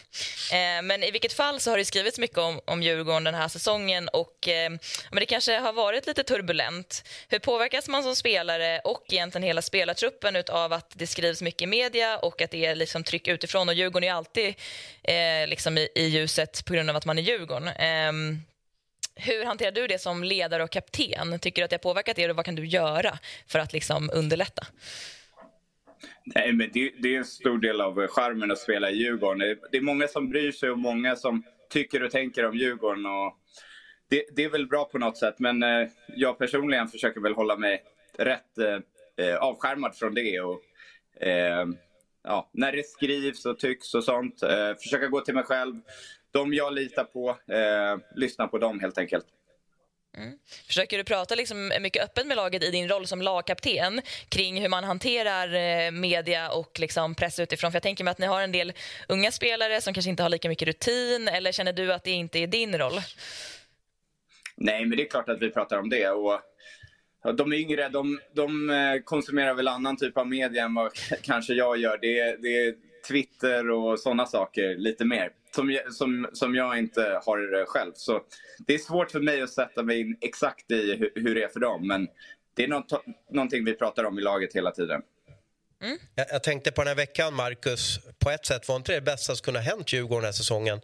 [0.52, 3.48] Eh, men i vilket fall så har det skrivits mycket om, om Djurgården den här
[3.48, 4.70] säsongen och eh,
[5.10, 7.04] men det kanske har varit lite turbulent.
[7.28, 11.66] Hur påverkas man som spelare och egentligen hela spelartruppen av att det skrivs mycket i
[11.66, 14.54] media och att det är liksom tryck utifrån och Djurgården är alltid
[15.02, 17.68] eh, Eh, liksom i, i ljuset på grund av att man är Djurgården.
[17.68, 18.38] Ehm,
[19.14, 21.38] hur hanterar du det som ledare och kapten?
[21.38, 24.10] Tycker du att det har påverkat er och vad kan du göra för att liksom
[24.12, 24.66] underlätta?
[26.24, 29.38] Nej, men det, det är en stor del av eh, charmen att spela i Djurgården.
[29.38, 32.56] Det är, det är många som bryr sig och många som tycker och tänker om
[32.56, 33.06] Djurgården.
[33.06, 33.36] Och
[34.10, 37.56] det, det är väl bra på något sätt, men eh, jag personligen försöker väl hålla
[37.56, 37.82] mig
[38.18, 40.40] rätt eh, eh avskärmad från det.
[40.40, 40.60] Och,
[41.26, 41.66] eh,
[42.26, 45.74] ja, när det skrivs och tycks och sånt, eh, försöka gå till mig själv.
[46.30, 49.26] de jag litar på, eh, lyssna på dem helt enkelt.
[50.16, 50.38] Mm.
[50.66, 54.68] Försöker du prata liksom mycket öppet med laget i din roll som lagkapten kring hur
[54.68, 57.72] man hanterar eh, media och liksom press utifrån?
[57.72, 58.72] För jag tänker mig att ni har en del
[59.08, 62.38] unga spelare som kanske inte har lika mycket rutin eller känner du att det inte
[62.38, 63.00] är din roll?
[64.56, 66.10] Nej, men det är klart att vi pratar om det.
[66.10, 66.40] Och
[67.32, 71.76] de yngre de, de eh, konsumerar väl annan typ av media än vad kanske jag
[71.76, 71.98] gör.
[71.98, 72.74] Det, det är
[73.08, 77.92] Twitter och sådana saker lite mer som, som, som jag inte har själv.
[77.94, 78.20] Så
[78.66, 81.48] det är svårt för mig att sätta mig in exakt i hur, hur det är
[81.48, 81.86] för dem.
[81.86, 82.08] Men
[82.54, 85.02] det är något, någonting vi pratar om i laget hela tiden.
[85.82, 85.98] Mm.
[86.14, 87.98] Jag, jag, tänkte på den här veckan, Marcus.
[88.18, 90.80] På ett sätt var inte det bästa som kunde ha hänt Djurgården den här säsongen.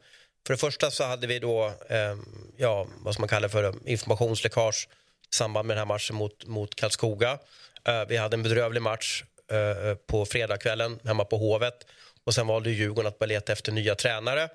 [0.46, 2.16] För det första så hade vi då, eh,
[2.56, 4.88] ja, vad ska man kalla för, informationsläckage
[5.34, 7.38] samband med den här matchen mot, mot Karlskoga.
[7.84, 11.86] Eh, vi hade en bedrövlig match eh, på fredagskvällen hemma på Hovet.
[12.24, 14.48] Och sen valde Djurgården att börja leta efter nya tränare.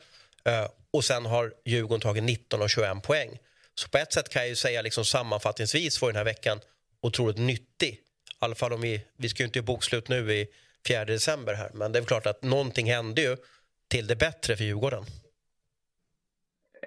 [0.47, 3.39] Uh, och sen har Djurgården tagit 19 av 21 poäng.
[3.75, 6.59] Så på ett sätt kan jag ju säga liksom sammanfattningsvis var den här veckan
[7.01, 7.89] otroligt nyttig.
[7.89, 7.99] I
[8.39, 10.47] alla fall om vi, vi ska ju inte göra bokslut nu i
[10.88, 11.71] 4 december här.
[11.73, 13.38] Men det är klart att någonting hände ju
[13.88, 15.05] till det bättre för Djurgården.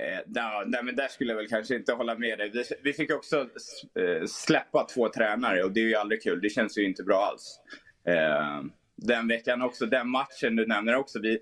[0.00, 2.50] Eh, no, nej, men där skulle jag väl kanske inte hålla med dig.
[2.50, 3.40] Vi, vi fick också
[3.94, 6.40] eh, släppa två tränare och det är ju aldrig kul.
[6.40, 7.60] Det känns ju inte bra alls.
[8.04, 8.62] Eh,
[8.96, 9.86] den veckan också.
[9.86, 11.20] Den matchen du nämner också.
[11.20, 11.38] Vi,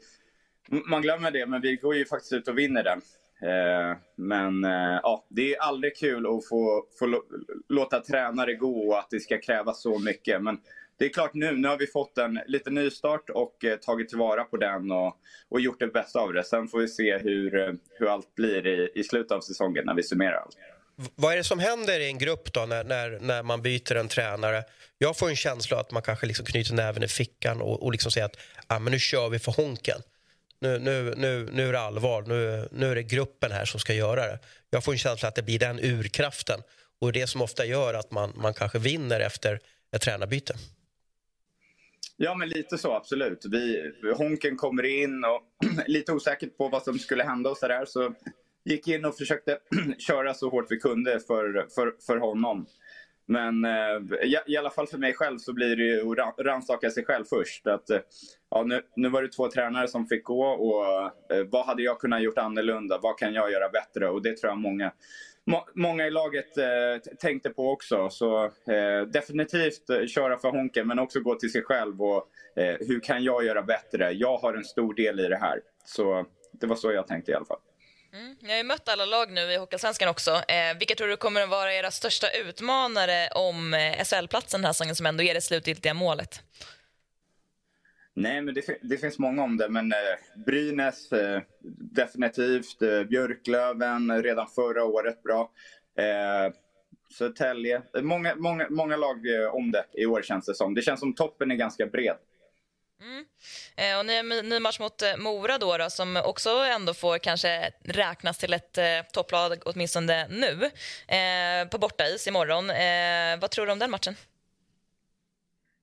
[0.90, 3.00] man glömmer det, men vi går ju faktiskt ut och vinner den.
[3.42, 7.22] Eh, men eh, ja, det är aldrig kul att få, få
[7.68, 10.42] låta tränare gå och att det ska krävas så mycket.
[10.42, 10.60] Men
[10.98, 14.44] det är klart nu, nu har vi fått en liten nystart och eh, tagit tillvara
[14.44, 15.16] på den och,
[15.48, 16.44] och gjort det bästa av det.
[16.44, 19.94] Sen får vi se hur, eh, hur allt blir i, i slutet av säsongen när
[19.94, 20.56] vi summerar allt.
[21.14, 24.08] Vad är det som händer i en grupp då när, när, när man byter en
[24.08, 24.64] tränare?
[24.98, 28.10] Jag får en känsla att man kanske liksom knyter näven i fickan och, och liksom
[28.10, 28.36] säger att
[28.66, 30.00] ah, men nu kör vi för Honken.
[30.60, 33.94] Nu, nu, nu, nu är det allvar, nu, nu är det gruppen här som ska
[33.94, 34.38] göra det.
[34.70, 36.60] Jag får en känsla att det blir den urkraften
[37.00, 39.60] och det som ofta gör att man, man kanske vinner efter
[39.92, 40.54] ett tränarbyte.
[42.20, 43.44] Ja, men lite så absolut.
[43.50, 45.42] Vi, Honken kommer in och
[45.86, 47.84] lite osäkert på vad som skulle hända och så där.
[47.84, 48.14] Så
[48.64, 49.58] gick in och försökte
[49.98, 52.66] köra så hårt vi kunde för, för, för honom.
[53.26, 56.90] Men eh, i, i alla fall för mig själv så blir det ju att rannsaka
[56.90, 57.66] sig själv först.
[57.66, 58.00] Att, eh,
[58.50, 60.84] ja, nu, nu var det två tränare som fick gå och
[61.34, 62.98] eh, vad hade jag kunnat gjort annorlunda?
[63.02, 64.08] Vad kan jag göra bättre?
[64.08, 64.92] Och det tror jag många,
[65.74, 66.66] många i laget eh,
[67.20, 68.10] tänkte på också.
[68.10, 72.76] Så eh, definitivt eh, köra för Honken men också gå till sig själv och eh,
[72.80, 74.12] hur kan jag göra bättre?
[74.12, 75.60] Jag har en stor del i det här.
[75.84, 77.60] Så det var så jag tänkte i alla fall.
[78.12, 78.36] Mm.
[78.40, 80.30] Ni har ju mött alla lag nu i Hockeyallsvenskan också.
[80.30, 84.72] Eh, vilka tror du kommer att vara era största utmanare om eh, SHL-platsen den här
[84.72, 86.42] säsongen som ändå är det slutgiltiga målet?
[88.20, 91.42] Nej, men det, det, finns många om det, men eh, Brynäs eh,
[91.94, 92.82] definitivt.
[92.82, 95.50] Eh, Björklöven eh, redan förra året bra.
[95.98, 96.52] Eh,
[97.18, 97.82] Södertälje.
[97.96, 100.74] Eh, många, många, många lag eh, om det i år känns det som.
[100.74, 102.16] Det känns som toppen är ganska bred.
[103.00, 103.24] Mm.
[103.76, 107.70] Eh, och ni har ny match mot Mora då, då, som också ändå får kanske
[107.84, 110.70] räknas till ett eh, topplag åtminstone nu.
[111.16, 112.70] Eh, på bortais imorgon.
[112.70, 114.14] Eh, vad tror du om den matchen?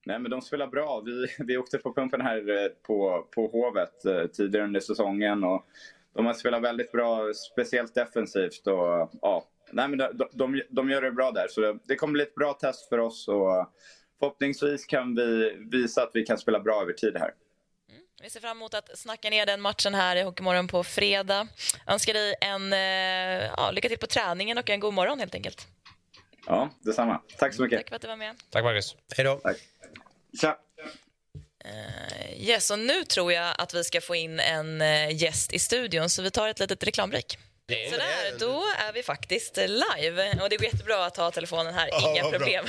[0.06, 1.00] Nej, men de spelar bra.
[1.00, 5.44] Vi, vi åkte på pumpen här eh, på, på Hovet eh, tidigare under säsongen.
[5.44, 5.66] Och
[6.14, 8.66] de har spelat väldigt bra, speciellt defensivt.
[8.66, 11.48] Och, ja, nej, men de, de, de gör det bra där.
[11.48, 13.28] Så det, det kommer bli ett bra test för oss.
[13.28, 13.72] Och,
[14.18, 17.34] förhoppningsvis kan vi visa att vi kan spela bra över tid här.
[17.90, 18.02] Mm.
[18.22, 21.48] Vi ser fram emot att snacka ner den matchen här i Hockeymorgon på fredag.
[21.86, 25.66] Önskar dig en eh, ja, lycka till på träningen och en god morgon helt enkelt.
[26.46, 27.20] Ja, detsamma.
[27.38, 27.78] Tack så mycket.
[27.78, 28.34] Tack för att du var med.
[28.50, 28.96] Tack Marcus.
[29.16, 29.36] Hej då.
[29.36, 29.56] Tack.
[30.40, 30.58] Tja.
[31.64, 35.58] Uh, yes, och nu tror jag att vi ska få in en uh, gäst i
[35.58, 37.38] studion så vi tar ett litet reklambreak.
[37.68, 40.38] Sådär, då är vi faktiskt live.
[40.42, 42.64] Och Det går jättebra att ha telefonen här, ja, inga problem.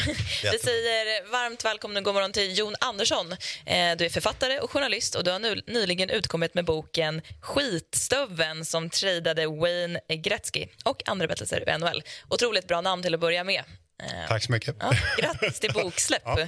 [0.52, 3.32] Vi säger varmt välkommen och god morgon till Jon Andersson.
[3.66, 8.66] Eh, du är författare och journalist och du har nu, nyligen utkommit med boken Skitstöven
[8.66, 12.04] som tradade Wayne Gretzky och andra berättelser ur NHL.
[12.30, 13.64] Otroligt bra namn till att börja med.
[14.04, 14.76] Eh, Tack så mycket.
[14.80, 16.22] Ja, grattis till boksläpp.
[16.26, 16.48] ja.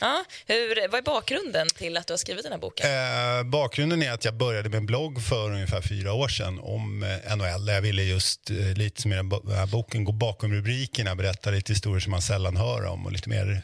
[0.00, 2.90] Ja, hur, vad är bakgrunden till att du har skrivit den här boken?
[3.38, 7.02] Eh, bakgrunden är att jag började med en blogg för ungefär fyra år sedan om
[7.02, 7.68] eh, NHL.
[7.68, 11.72] Jag ville just, eh, lite som i den här boken, gå bakom rubrikerna, berätta lite
[11.72, 13.62] historier som man sällan hör om och lite mer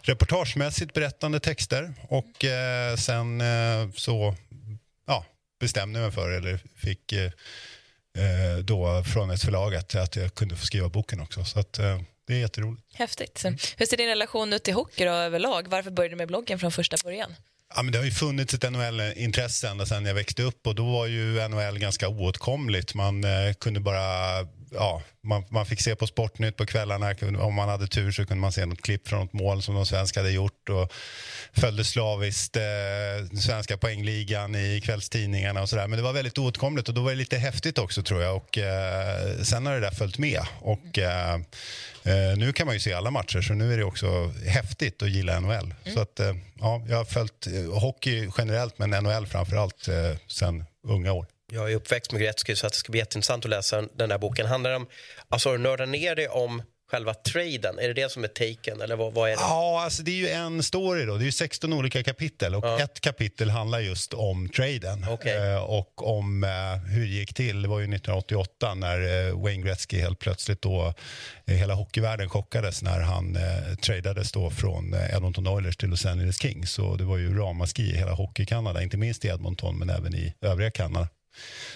[0.00, 1.94] reportagemässigt berättande texter.
[2.08, 4.34] Och eh, sen eh, så
[5.06, 5.24] ja,
[5.60, 7.12] bestämde jag mig för, eller fick
[8.62, 11.44] då från ett förlag att, att jag kunde få skriva boken också.
[11.44, 11.78] Så att,
[12.26, 12.82] det är jätteroligt.
[12.94, 13.44] Häftigt.
[13.76, 15.68] Hur ser din relation ut till hockey då, överlag?
[15.68, 17.34] Varför började du med bloggen från första början?
[17.74, 20.92] Ja, men det har ju funnits ett NHL-intresse ända sedan jag växte upp och då
[20.92, 22.94] var ju NHL ganska oåtkomligt.
[22.94, 24.02] Man eh, kunde bara
[24.74, 27.14] ja, man, man fick se på Sportnytt på kvällarna.
[27.38, 29.86] Om man hade tur så kunde man se något klipp från något mål som de
[29.86, 30.92] svenska hade gjort och
[31.52, 35.86] följde slaviskt eh, svenska poängligan i kvällstidningarna och sådär.
[35.86, 38.58] Men det var väldigt oåtkomligt och då var det lite häftigt också tror jag och
[38.58, 42.92] eh, sen har det där följt med och eh, eh nu kan man ju se
[42.92, 45.74] alla matcher så nu är det också häftigt att gilla NHL.
[45.84, 45.94] Mm.
[45.94, 49.88] Så att eh, ja, jag har följt eh, hockey generellt men NHL framför allt
[50.26, 51.26] sen unga år.
[51.54, 54.18] Jag är uppväxt med Gretzky så att det ska bli jätteintressant att läsa den där
[54.18, 54.46] boken.
[54.46, 54.86] Handlar det om,
[55.28, 57.78] alltså nörda ner det om själva traden?
[57.78, 58.80] Är det det som är taken?
[58.80, 59.42] Eller vad, vad är det?
[59.42, 61.16] Ja, alltså det är ju en story då.
[61.16, 62.80] Det är ju 16 olika kapitel och ja.
[62.80, 65.32] ett kapitel handlar just om traden okay.
[65.32, 67.62] eh, och om eh, hur det gick till.
[67.62, 70.94] Det var ju 1988 när eh, Wayne Gretzky helt plötsligt då
[71.46, 76.72] hela hockeyvärlden chockades när han eh, tradades då från Edmonton Oilers till Los Angeles Kings.
[76.72, 80.34] Så det var ju ramaskri i hela hockey-Kanada, inte minst i Edmonton men även i
[80.40, 81.08] övriga Kanada.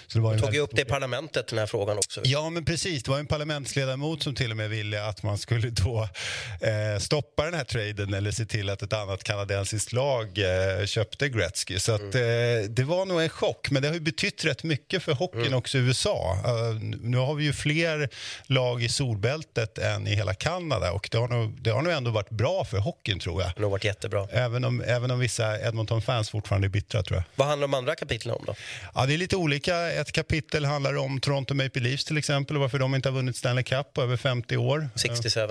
[0.07, 2.21] Så det var tog ju upp det i parlamentet, den här frågan också.
[2.23, 3.03] Ja, men precis.
[3.03, 6.09] Det var en parlamentsledamot som till och med ville att man skulle då
[6.61, 11.29] eh, stoppa den här traden eller se till att ett annat kanadensiskt lag eh, köpte
[11.29, 11.79] Gretzky.
[11.79, 12.63] Så att, mm.
[12.63, 15.45] eh, det var nog en chock, men det har ju betytt rätt mycket för hockeyn
[15.45, 15.53] mm.
[15.53, 16.37] också i USA.
[16.45, 18.09] Uh, nu har vi ju fler
[18.45, 22.11] lag i solbältet än i hela Kanada och det har nog, det har nog ändå
[22.11, 23.51] varit bra för hockeyn tror jag.
[23.55, 24.27] Det har varit jättebra.
[24.31, 27.23] Även om, även om vissa Edmonton-fans fortfarande är bittra tror jag.
[27.35, 28.55] Vad handlar de andra kapitlen om då?
[28.95, 29.46] Ja, det är lite olika.
[29.99, 33.35] Ett kapitel handlar om Toronto Maple Leafs till exempel och varför de inte har vunnit
[33.35, 34.89] Stanley Cup på över 50 år.
[34.95, 35.41] 67.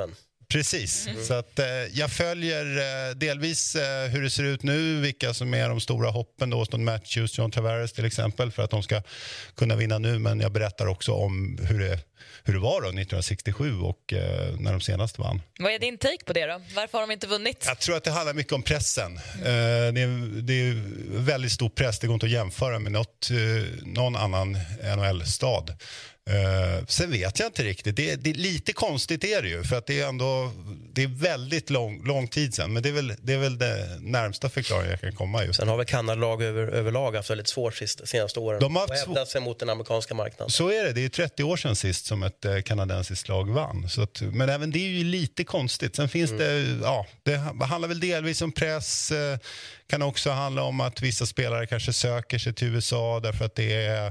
[0.49, 1.07] Precis.
[1.07, 1.25] Mm.
[1.25, 5.55] Så att, eh, jag följer eh, delvis eh, hur det ser ut nu, vilka som
[5.55, 6.51] är de stora hoppen.
[6.51, 9.03] Då, Austin Matthews, John Tavares till exempel, för att de ska
[9.55, 10.19] kunna vinna nu.
[10.19, 11.99] Men jag berättar också om hur det,
[12.47, 15.43] hur det var då 1967 och eh, när de senast vann.
[15.59, 16.61] Vad är din take på det då?
[16.75, 17.65] Varför har de inte vunnit?
[17.67, 19.21] Jag tror att det handlar mycket om pressen.
[19.45, 19.95] Mm.
[19.95, 20.83] det, är, det är
[21.19, 24.59] väldigt stor press, det går inte att jämföra med något, eh, någon annan
[24.97, 25.73] NHL-stad.
[26.31, 27.97] Uh, sen vet jag inte riktigt.
[27.97, 30.53] Det, det, lite konstigt är det ju, för att det är ändå
[30.97, 32.73] det är väldigt lång, lång tid sen.
[32.73, 35.45] Men det är, väl, det är väl det närmsta förklaringen jag kan komma.
[35.45, 35.59] Just.
[35.59, 38.93] Sen har väl Kanada över, överlag haft väldigt svårt sist, senaste åren De har haft
[38.93, 40.51] och hävdat sig mot den amerikanska marknaden.
[40.51, 40.93] Så är det.
[40.93, 43.89] Det är 30 år sedan sist som ett eh, kanadensiskt lag vann.
[43.89, 45.97] Så att, men även det är ju lite konstigt.
[45.97, 46.43] Sen finns mm.
[46.43, 49.13] det, ja, det handlar väl delvis om press.
[49.13, 49.39] Eh,
[49.89, 53.75] kan också handla om att vissa spelare kanske söker sig till USA därför att det
[53.75, 54.07] är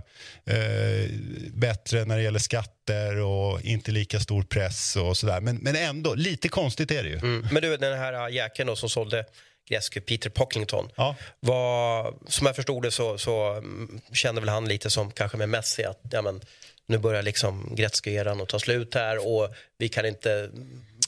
[0.45, 1.09] eh,
[1.53, 5.41] bättre när det gäller skatter och inte lika stor press och sådär.
[5.41, 7.17] Men, men ändå, lite konstigt är det ju.
[7.17, 7.47] Mm.
[7.51, 9.25] Men du, den här jäkeln som sålde
[9.69, 10.89] Gretzky, Peter Pocklington.
[10.95, 11.15] Ja.
[11.39, 15.49] Var, som jag förstod det så, så mm, kände väl han lite som kanske med
[15.49, 16.41] Messi att ja, men,
[16.87, 20.49] nu börjar liksom Gretzky-eran att ta slut här och vi kan inte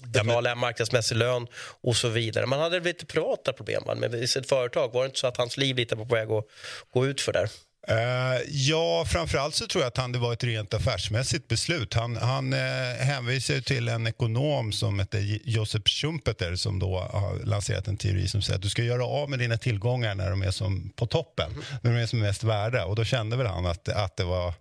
[0.04, 1.48] betala en marknadsmässig lön
[1.82, 2.45] och så vidare.
[2.45, 4.93] Man hade lite privata problem med sitt företag.
[4.93, 6.45] Var det inte så att hans liv lite var på väg att
[6.93, 7.50] gå ut för där?
[7.92, 11.94] Uh, ja, framförallt så tror jag att han, det var ett rent affärsmässigt beslut.
[11.94, 12.60] Han, han uh,
[13.00, 18.42] hänvisar till en ekonom som heter Josef Schumpeter som då har lanserat en teori som
[18.42, 21.52] säger att du ska göra av med dina tillgångar när de är som på toppen,
[21.52, 21.64] mm.
[21.82, 22.86] när de är som mest värda.
[22.86, 24.54] Och då kände väl han att, att det var,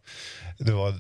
[0.59, 0.95] det var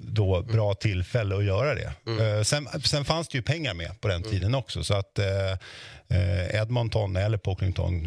[0.00, 1.92] då bra tillfälle att göra det.
[2.06, 2.24] Mm.
[2.24, 4.30] Uh, sen, sen fanns det ju pengar med på den mm.
[4.30, 4.84] tiden också.
[4.84, 5.58] Så att Eh,
[6.50, 8.02] Edmonton eller Pocklington,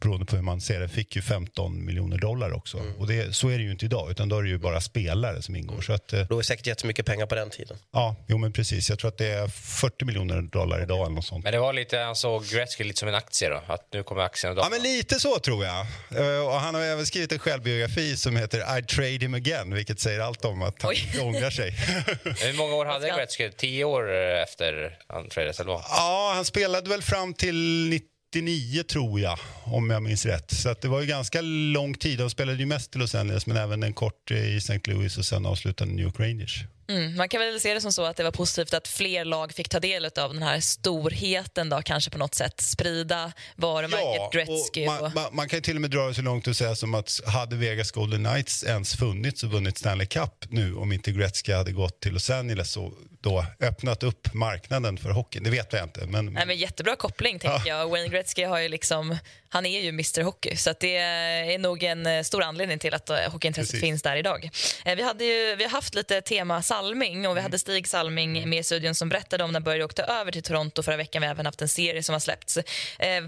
[0.00, 2.78] beroende på hur man ser det, fick ju 15 miljoner dollar också.
[2.78, 2.96] Mm.
[2.96, 5.42] Och det, så är det ju inte idag, utan då är det ju bara spelare
[5.42, 5.80] som ingår.
[5.80, 7.76] Så att, eh, då är säkert jättemycket pengar på den tiden.
[7.92, 8.90] Ja, jo men precis.
[8.90, 11.44] Jag tror att det är 40 miljoner dollar idag eller något sånt.
[11.44, 13.62] Men det var lite, han såg Gretzky lite som en aktie då?
[13.66, 15.86] Att nu kommer aktien Ja, men lite så tror jag.
[16.16, 20.00] Eh, och han har även skrivit en självbiografi som heter I trade him again, vilket
[20.00, 21.20] säger allt om att han Oj.
[21.20, 21.70] ångrar sig.
[22.24, 23.50] Hur många år hade Gretzky?
[23.56, 25.82] Tio år efter han tradades, eller vad?
[25.88, 27.88] Ja, han spelade väl fram till till
[28.34, 30.50] 99 tror jag, om jag minns rätt.
[30.50, 32.18] Så det var ju ganska lång tid.
[32.18, 34.80] De spelade ju mest i Los Angeles men även en kort i St.
[34.84, 36.64] Louis och sen avslutade New York Rangers.
[36.88, 39.52] Mm, man kan väl se det som så att det var positivt att fler lag
[39.52, 42.60] fick ta del av den här storheten då, kanske på något sätt.
[42.60, 44.86] Sprida varumärket ja, Gretzky.
[44.86, 45.14] Man, och...
[45.14, 47.56] man, man, kan till och med dra det så långt och säga som att hade
[47.56, 52.00] Vegas Golden Knights ens funnits och vunnit Stanley Cup nu om inte Gretzky hade gått
[52.00, 55.42] till Los Angeles så då öppnat upp marknaden för hockeyn.
[55.42, 56.06] Det vet jag inte.
[56.06, 56.26] Men...
[56.26, 57.78] Nej, men jättebra koppling tänker ja.
[57.78, 57.88] jag.
[57.88, 59.16] Wayne Gretzky har ju liksom,
[59.52, 63.10] han är ju Mr Hockey så det är nog en eh, stor anledning till att
[63.10, 64.50] eh, hockeyintresset finns där idag.
[64.84, 68.48] Eh, vi, hade ju, vi har haft lite tema Salming och vi hade Stig Salming
[68.48, 71.22] med i studion som berättade om när Börje åkte över till Toronto förra veckan.
[71.22, 72.58] Vi har även haft en serie som har släppts.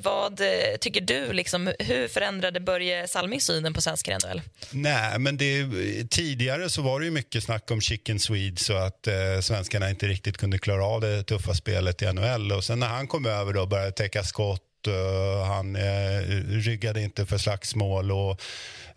[0.03, 0.41] vad
[0.81, 4.43] tycker du, liksom, hur förändrade Börje Salming synen på svensk NHL?
[4.71, 5.65] Nej, men det,
[6.11, 10.07] tidigare så var det ju mycket snack om chicken Swedes och att eh, svenskarna inte
[10.07, 12.53] riktigt kunde klara av det tuffa spelet i NHL.
[12.53, 17.27] Och sen när han kom över och började täcka skott Eh, han eh, ryggade inte
[17.27, 18.13] för slagsmål.
[18.13, 18.41] Och,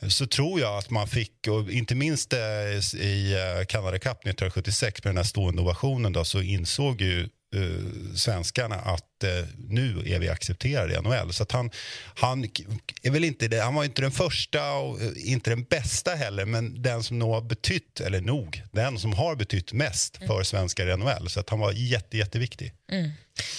[0.08, 3.36] så tror jag att man fick, och inte minst eh, i
[3.68, 9.24] Canada Cup 1976 med den här stående ovationen då, så insåg ju uh, svenskarna att
[9.24, 11.34] uh, nu är vi accepterade i NHL.
[11.34, 11.72] Så att han,
[12.16, 12.44] han,
[13.04, 16.46] är väl inte det, han var inte den första och uh, inte den bästa heller
[16.46, 20.88] men den som nog har betytt, eller nog, den som har betytt mest för svenskar
[20.88, 21.30] i NHL.
[21.30, 22.74] Så att han var jätte, jätteviktig.
[22.92, 23.12] Mm.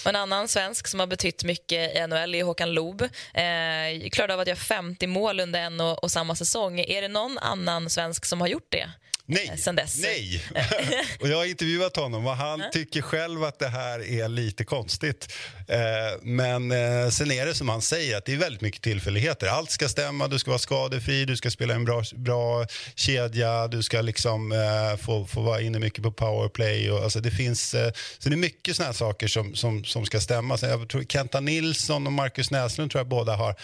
[0.06, 3.02] En annan svensk som har betytt mycket i NHL är Håkan Loob.
[3.02, 6.80] Eh, klarade av att göra 50 mål under en och, och, samma säsong.
[6.80, 8.90] Är det någon annan svensk som har gjort det?
[9.30, 9.50] Nej.
[9.52, 9.98] Eh, sen dess?
[9.98, 10.42] Nej.
[11.20, 15.32] och jag har intervjuat honom och han tycker själv att det här är lite konstigt.
[15.68, 15.78] Eh,
[16.22, 19.46] men eh, sen är det som han säger att det är väldigt mycket tillfälligheter.
[19.46, 23.82] Allt ska stämma, du ska vara skadefri, du ska spela en bra, bra kedja, du
[23.82, 26.90] ska liksom eh, få, få vara inne mycket på powerplay.
[26.90, 30.06] Och, alltså det finns, eh, så det är mycket såna här saker som, som, som
[30.06, 30.58] ska stämma.
[30.58, 33.54] Så jag tror Kenta Nilsson och Marcus Näslund tror jag båda har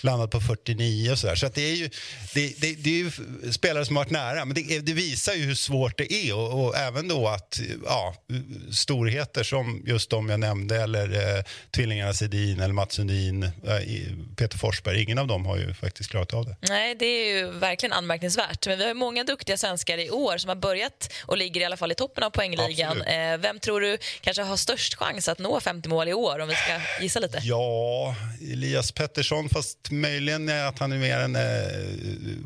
[0.00, 1.34] landat på 49 och så där.
[1.34, 1.90] Så att det är ju
[2.34, 3.10] det, det, det är ju
[3.52, 4.44] spelare som har varit nära.
[4.44, 8.14] Men det, det visar ju hur svårt det är och, och, även då att ja,
[8.72, 13.50] storheter som just de jag nämnde eller eh, tvillingarna Sedin eller Mats Sundin, eh,
[14.36, 16.56] Peter Forsberg, ingen av dem har ju faktiskt klarat av det.
[16.68, 18.66] Nej, det är ju verkligen anmärkningsvärt.
[18.66, 21.76] Men vi har många duktiga svenskar i år som har börjat och ligger i alla
[21.76, 23.02] fall i toppen av poängligan.
[23.02, 26.48] Eh, vem tror du kanske har störst chans att nå 50 mål i år om
[26.48, 27.38] vi ska gissa lite?
[27.42, 31.42] Ja, Elias Pettersson, fast möjligen att han är mer en eh,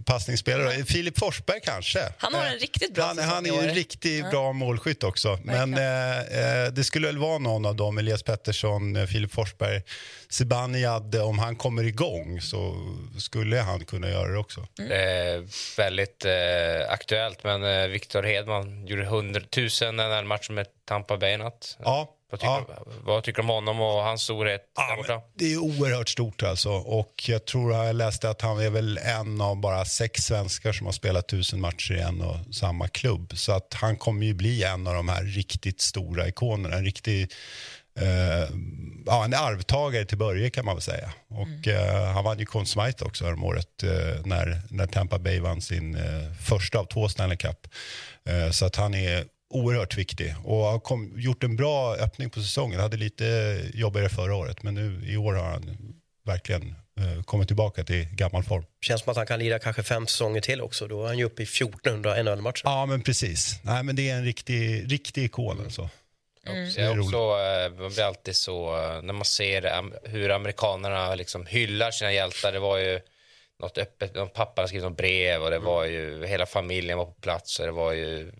[0.04, 0.84] passningsspelare.
[0.84, 2.12] Filip Forsberg kanske.
[2.18, 5.38] Han har en riktigt bra han, han är ju en riktigt bra målskytt också.
[5.42, 9.82] Men eh, det skulle väl vara någon av dem, Elias Pettersson, Filip Forsberg,
[10.28, 12.74] Zibanejad, om han kommer igång så
[13.18, 14.66] skulle han kunna göra det också.
[14.78, 14.92] Mm.
[14.92, 15.44] Eh,
[15.76, 21.36] väldigt eh, aktuellt, men eh, Viktor Hedman gjorde 100 000 den matchen med Tampa Bay
[21.36, 21.76] natt.
[21.82, 22.15] Ja.
[22.42, 22.92] Vad tycker, ja.
[23.04, 24.62] vad tycker, du om honom och hans storhet?
[24.76, 26.70] Ja, det är oerhört stort alltså.
[26.70, 30.86] Och jag tror jag läste att han är väl en av bara sex svenskar som
[30.86, 33.32] har spelat tusen matcher i en och samma klubb.
[33.36, 36.76] Så att han kommer ju bli en av de här riktigt stora ikonerna.
[36.76, 37.32] En riktig
[38.00, 38.48] Uh,
[39.06, 41.12] ja, en arvtagare till Börje kan man väl säga.
[41.28, 41.96] Och, mm.
[41.96, 43.90] uh, han vann ju Conn Smythe också häromåret uh,
[44.24, 45.98] när, när Tampa Bay vann sin
[46.42, 47.68] första av två Stanley Cup.
[48.52, 52.80] så att han är oerhört viktig och har kom, gjort en bra öppning på säsongen.
[52.80, 53.24] Hade lite
[53.74, 55.76] jobbigare förra året men nu i år har han
[56.24, 56.74] verkligen
[57.24, 58.64] kommit tillbaka till gammal form.
[58.80, 60.86] Känns som att han kan lira kanske fem säsonger till också.
[60.88, 62.62] Då är han ju uppe i 1400 NHL-matcher.
[62.64, 63.60] Ja men precis.
[63.62, 65.88] Nej, men det är en riktig, riktig ikon alltså.
[66.46, 66.70] Mm.
[66.76, 71.90] Jag också, eh, man blir alltid så, eh, när man ser hur amerikanerna liksom hyllar
[71.90, 73.00] sina hjältar, det var ju
[73.60, 77.58] något öppet, pappan skrev något brev och det var ju, hela familjen var på plats
[77.60, 78.32] och det var ju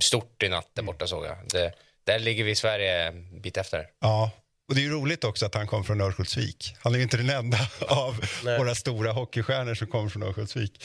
[0.00, 1.36] stort i natt där borta såg jag.
[1.48, 1.72] Det,
[2.04, 3.86] där ligger vi i Sverige en bit efter.
[4.00, 4.30] Ja,
[4.68, 6.74] och det är ju roligt också att han kom från Örnsköldsvik.
[6.80, 7.58] Han är ju inte den enda
[7.88, 8.58] av Nej.
[8.58, 10.84] våra stora hockeystjärnor som kommer från Örnsköldsvik.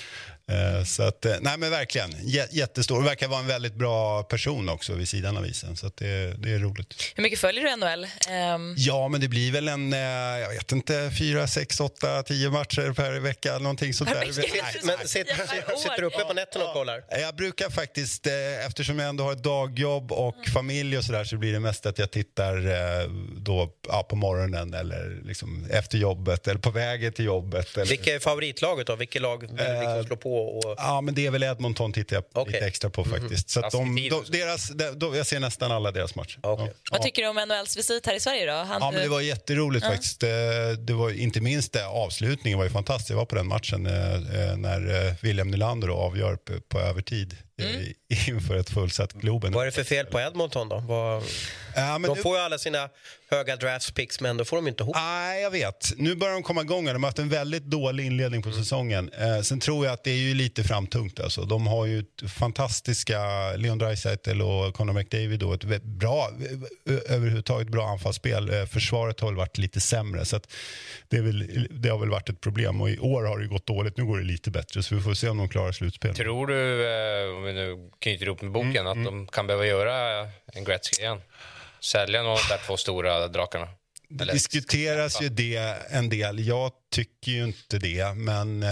[0.52, 2.12] Eh, så att, eh, nej men verkligen,
[2.52, 3.04] jättestor.
[3.04, 5.78] Verkar vara en väldigt bra person också vid sidan av isen.
[5.78, 7.14] Så att det, det är roligt.
[7.16, 8.04] Hur mycket följer du NHL?
[8.04, 8.34] Um...
[8.34, 10.00] Ehm, ja, men det blir väl en, eh,
[10.40, 13.60] jag vet inte, fyra, sex, åtta, tio matcher per vecka.
[13.60, 14.20] Någonting sånt där.
[14.20, 14.28] Nej,
[14.98, 15.36] men sitter,
[15.78, 17.04] sitter du uppe på nätterna och kollar?
[17.10, 18.28] Jag brukar faktiskt,
[18.68, 20.52] eftersom jag ändå har ett dagjobb och mm.
[20.54, 22.58] familj och sådär så blir det mest att jag tittar
[23.40, 27.78] då ja, på morgonen eller liksom efter jobbet eller på vägen till jobbet.
[27.78, 27.86] Eller...
[27.86, 28.96] Vilka är favoritlaget då?
[28.96, 30.37] Vilket lag vill du liksom slå på?
[30.38, 30.76] Och...
[30.78, 32.54] Ja, men det är väl Edmonton tittar jag okay.
[32.54, 33.12] lite extra på mhm.
[33.12, 33.50] faktiskt.
[33.50, 36.40] Så de, de, deras, de, jag ser nästan alla deras matcher.
[36.46, 36.66] Okay.
[36.66, 36.74] Ja.
[36.92, 38.58] Vad tycker du om NHLs visit här i Sverige då?
[38.58, 38.82] Han...
[38.82, 39.92] Ja, men det var jätteroligt ja.
[39.92, 40.20] faktiskt.
[40.20, 43.12] Det var inte minst det, avslutningen var ju fantastisk.
[43.12, 47.38] Jag var på den matchen eh, eh, när eh, William Nylander avgör på, på övertid
[47.62, 47.94] mm.
[48.28, 49.52] inför ett fullsatt Globen.
[49.52, 50.84] Vad är det för fel på Edmonton då?
[50.88, 51.24] Vad...
[51.76, 52.90] Ja, de får ju alla sina
[53.30, 54.96] höga draftpicks men då får de inte ihop.
[54.96, 55.94] Nej, jag vet.
[55.98, 56.86] Nu börjar de komma igång.
[56.86, 59.12] De har haft en väldigt dålig inledning på säsongen.
[59.20, 61.20] Eh, sen tror jag att det är ju lite framtungt.
[61.20, 61.46] Alltså.
[61.46, 63.20] De har ju fantastiska
[63.56, 66.30] Leon Draisaitl och Conor McDavid och ett bra,
[66.86, 68.50] överhuvudtaget bra anfallsspel.
[68.50, 70.40] Eh, försvaret har väl varit lite sämre så
[71.08, 73.98] det, väl, det, har väl varit ett problem och i år har det gått dåligt.
[73.98, 76.16] Nu går det lite bättre så vi får se om de klarar slutspel.
[76.16, 79.06] Tror du, eh, om vi nu knyter ihop med boken, mm, att mm.
[79.06, 81.22] de kan behöva göra en Gretzky igen?
[81.80, 83.68] Sälja någon av de där två stora drakarna?
[84.10, 85.58] Det diskuteras ju det
[85.90, 86.48] en del.
[86.48, 88.70] Jag tycker ju inte det, men eh,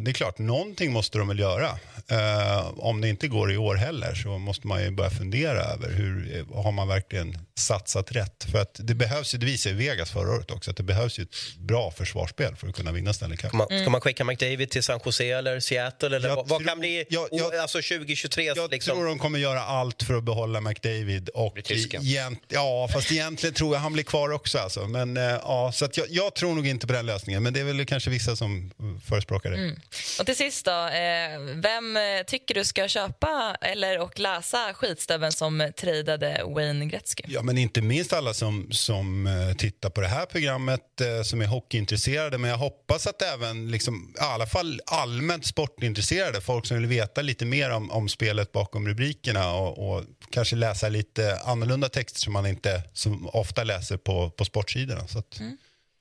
[0.00, 1.78] det är klart, någonting måste de väl göra.
[2.10, 5.90] Eh, om det inte går i år heller så måste man ju börja fundera över
[5.90, 8.44] hur har man verkligen satsat rätt?
[8.52, 11.22] För att det behövs ju, det visade Vegas förra året också, att det behövs ju
[11.22, 13.48] ett bra försvarsspel för att kunna vinna Stanley Cup.
[13.48, 16.16] Ska man, ska man skicka McDavid till San Jose eller Seattle?
[16.16, 18.44] Eller Jag vad, vad tror- kan bli jag- jag- alltså 2023?
[18.56, 18.92] Jag liksom.
[18.96, 21.28] tror de kommer göra allt för att behålla McDavid.
[21.28, 24.58] Och egent, ja, fast egentligen tror jag han blir kvar också.
[24.58, 24.86] Alltså.
[24.86, 27.60] Men, eh, ja, så att jag, jag tror nog inte på den lösningen, men det
[27.60, 28.70] är väl kanske vissa som
[29.04, 29.56] förespråkar det.
[29.56, 29.80] Mm.
[30.20, 35.32] Och till sist då, eh, vem eh, tycker du ska köpa eller och läsa skitstöveln
[35.32, 37.22] som tradade Wayne Gretzky?
[37.26, 41.40] Ja, men inte minst alla som, som eh, tittar på det här programmet eh, som
[41.40, 42.38] är hockeyintresserade.
[42.38, 47.22] Men jag hoppas att även, liksom, i alla fall allmänt sportintresserade, folk som vill veta
[47.22, 52.32] lite mer om, om spelet bakom rubrikerna och, och kanske läsa lite annorlunda texter som
[52.32, 55.08] man inte så ofta läser på, på sportsidorna.
[55.08, 55.40] Så att,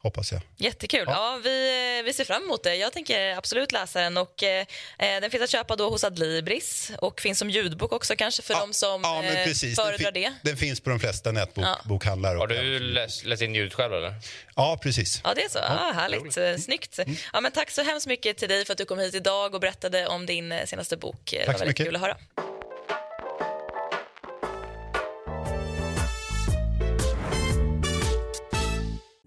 [0.08, 0.42] hoppas jag.
[0.58, 1.04] Jättekul.
[1.08, 1.40] Ja.
[1.44, 2.76] vi, eh, vi ser fram emot det.
[2.76, 4.18] Jag tänker absolut läsa den.
[4.18, 4.66] Och, eh,
[5.00, 8.54] eh, den finns att köpa då hos Adlibris och finns som ljudbok också kanske för
[8.54, 9.76] de som Ja, men eh, precis.
[9.76, 10.50] föredrar den, det.
[10.50, 11.34] den finns på de flesta Ja.
[11.34, 12.38] nätbokhandlare.
[12.38, 14.14] Har du läst, läst in ljud själv eller?
[14.56, 15.22] Ja, precis.
[15.24, 15.60] Ja, det är så.
[15.60, 16.38] Ah, härligt.
[16.38, 17.00] Eh, Snyggt.
[17.34, 19.62] Ja, men tack så hemskt mycket till dig för att du kom hit idag och
[19.62, 21.34] berättade om din senaste bok.
[21.34, 21.86] Eh, Det Tack var så väldigt mycket.
[21.86, 22.18] kul att höra.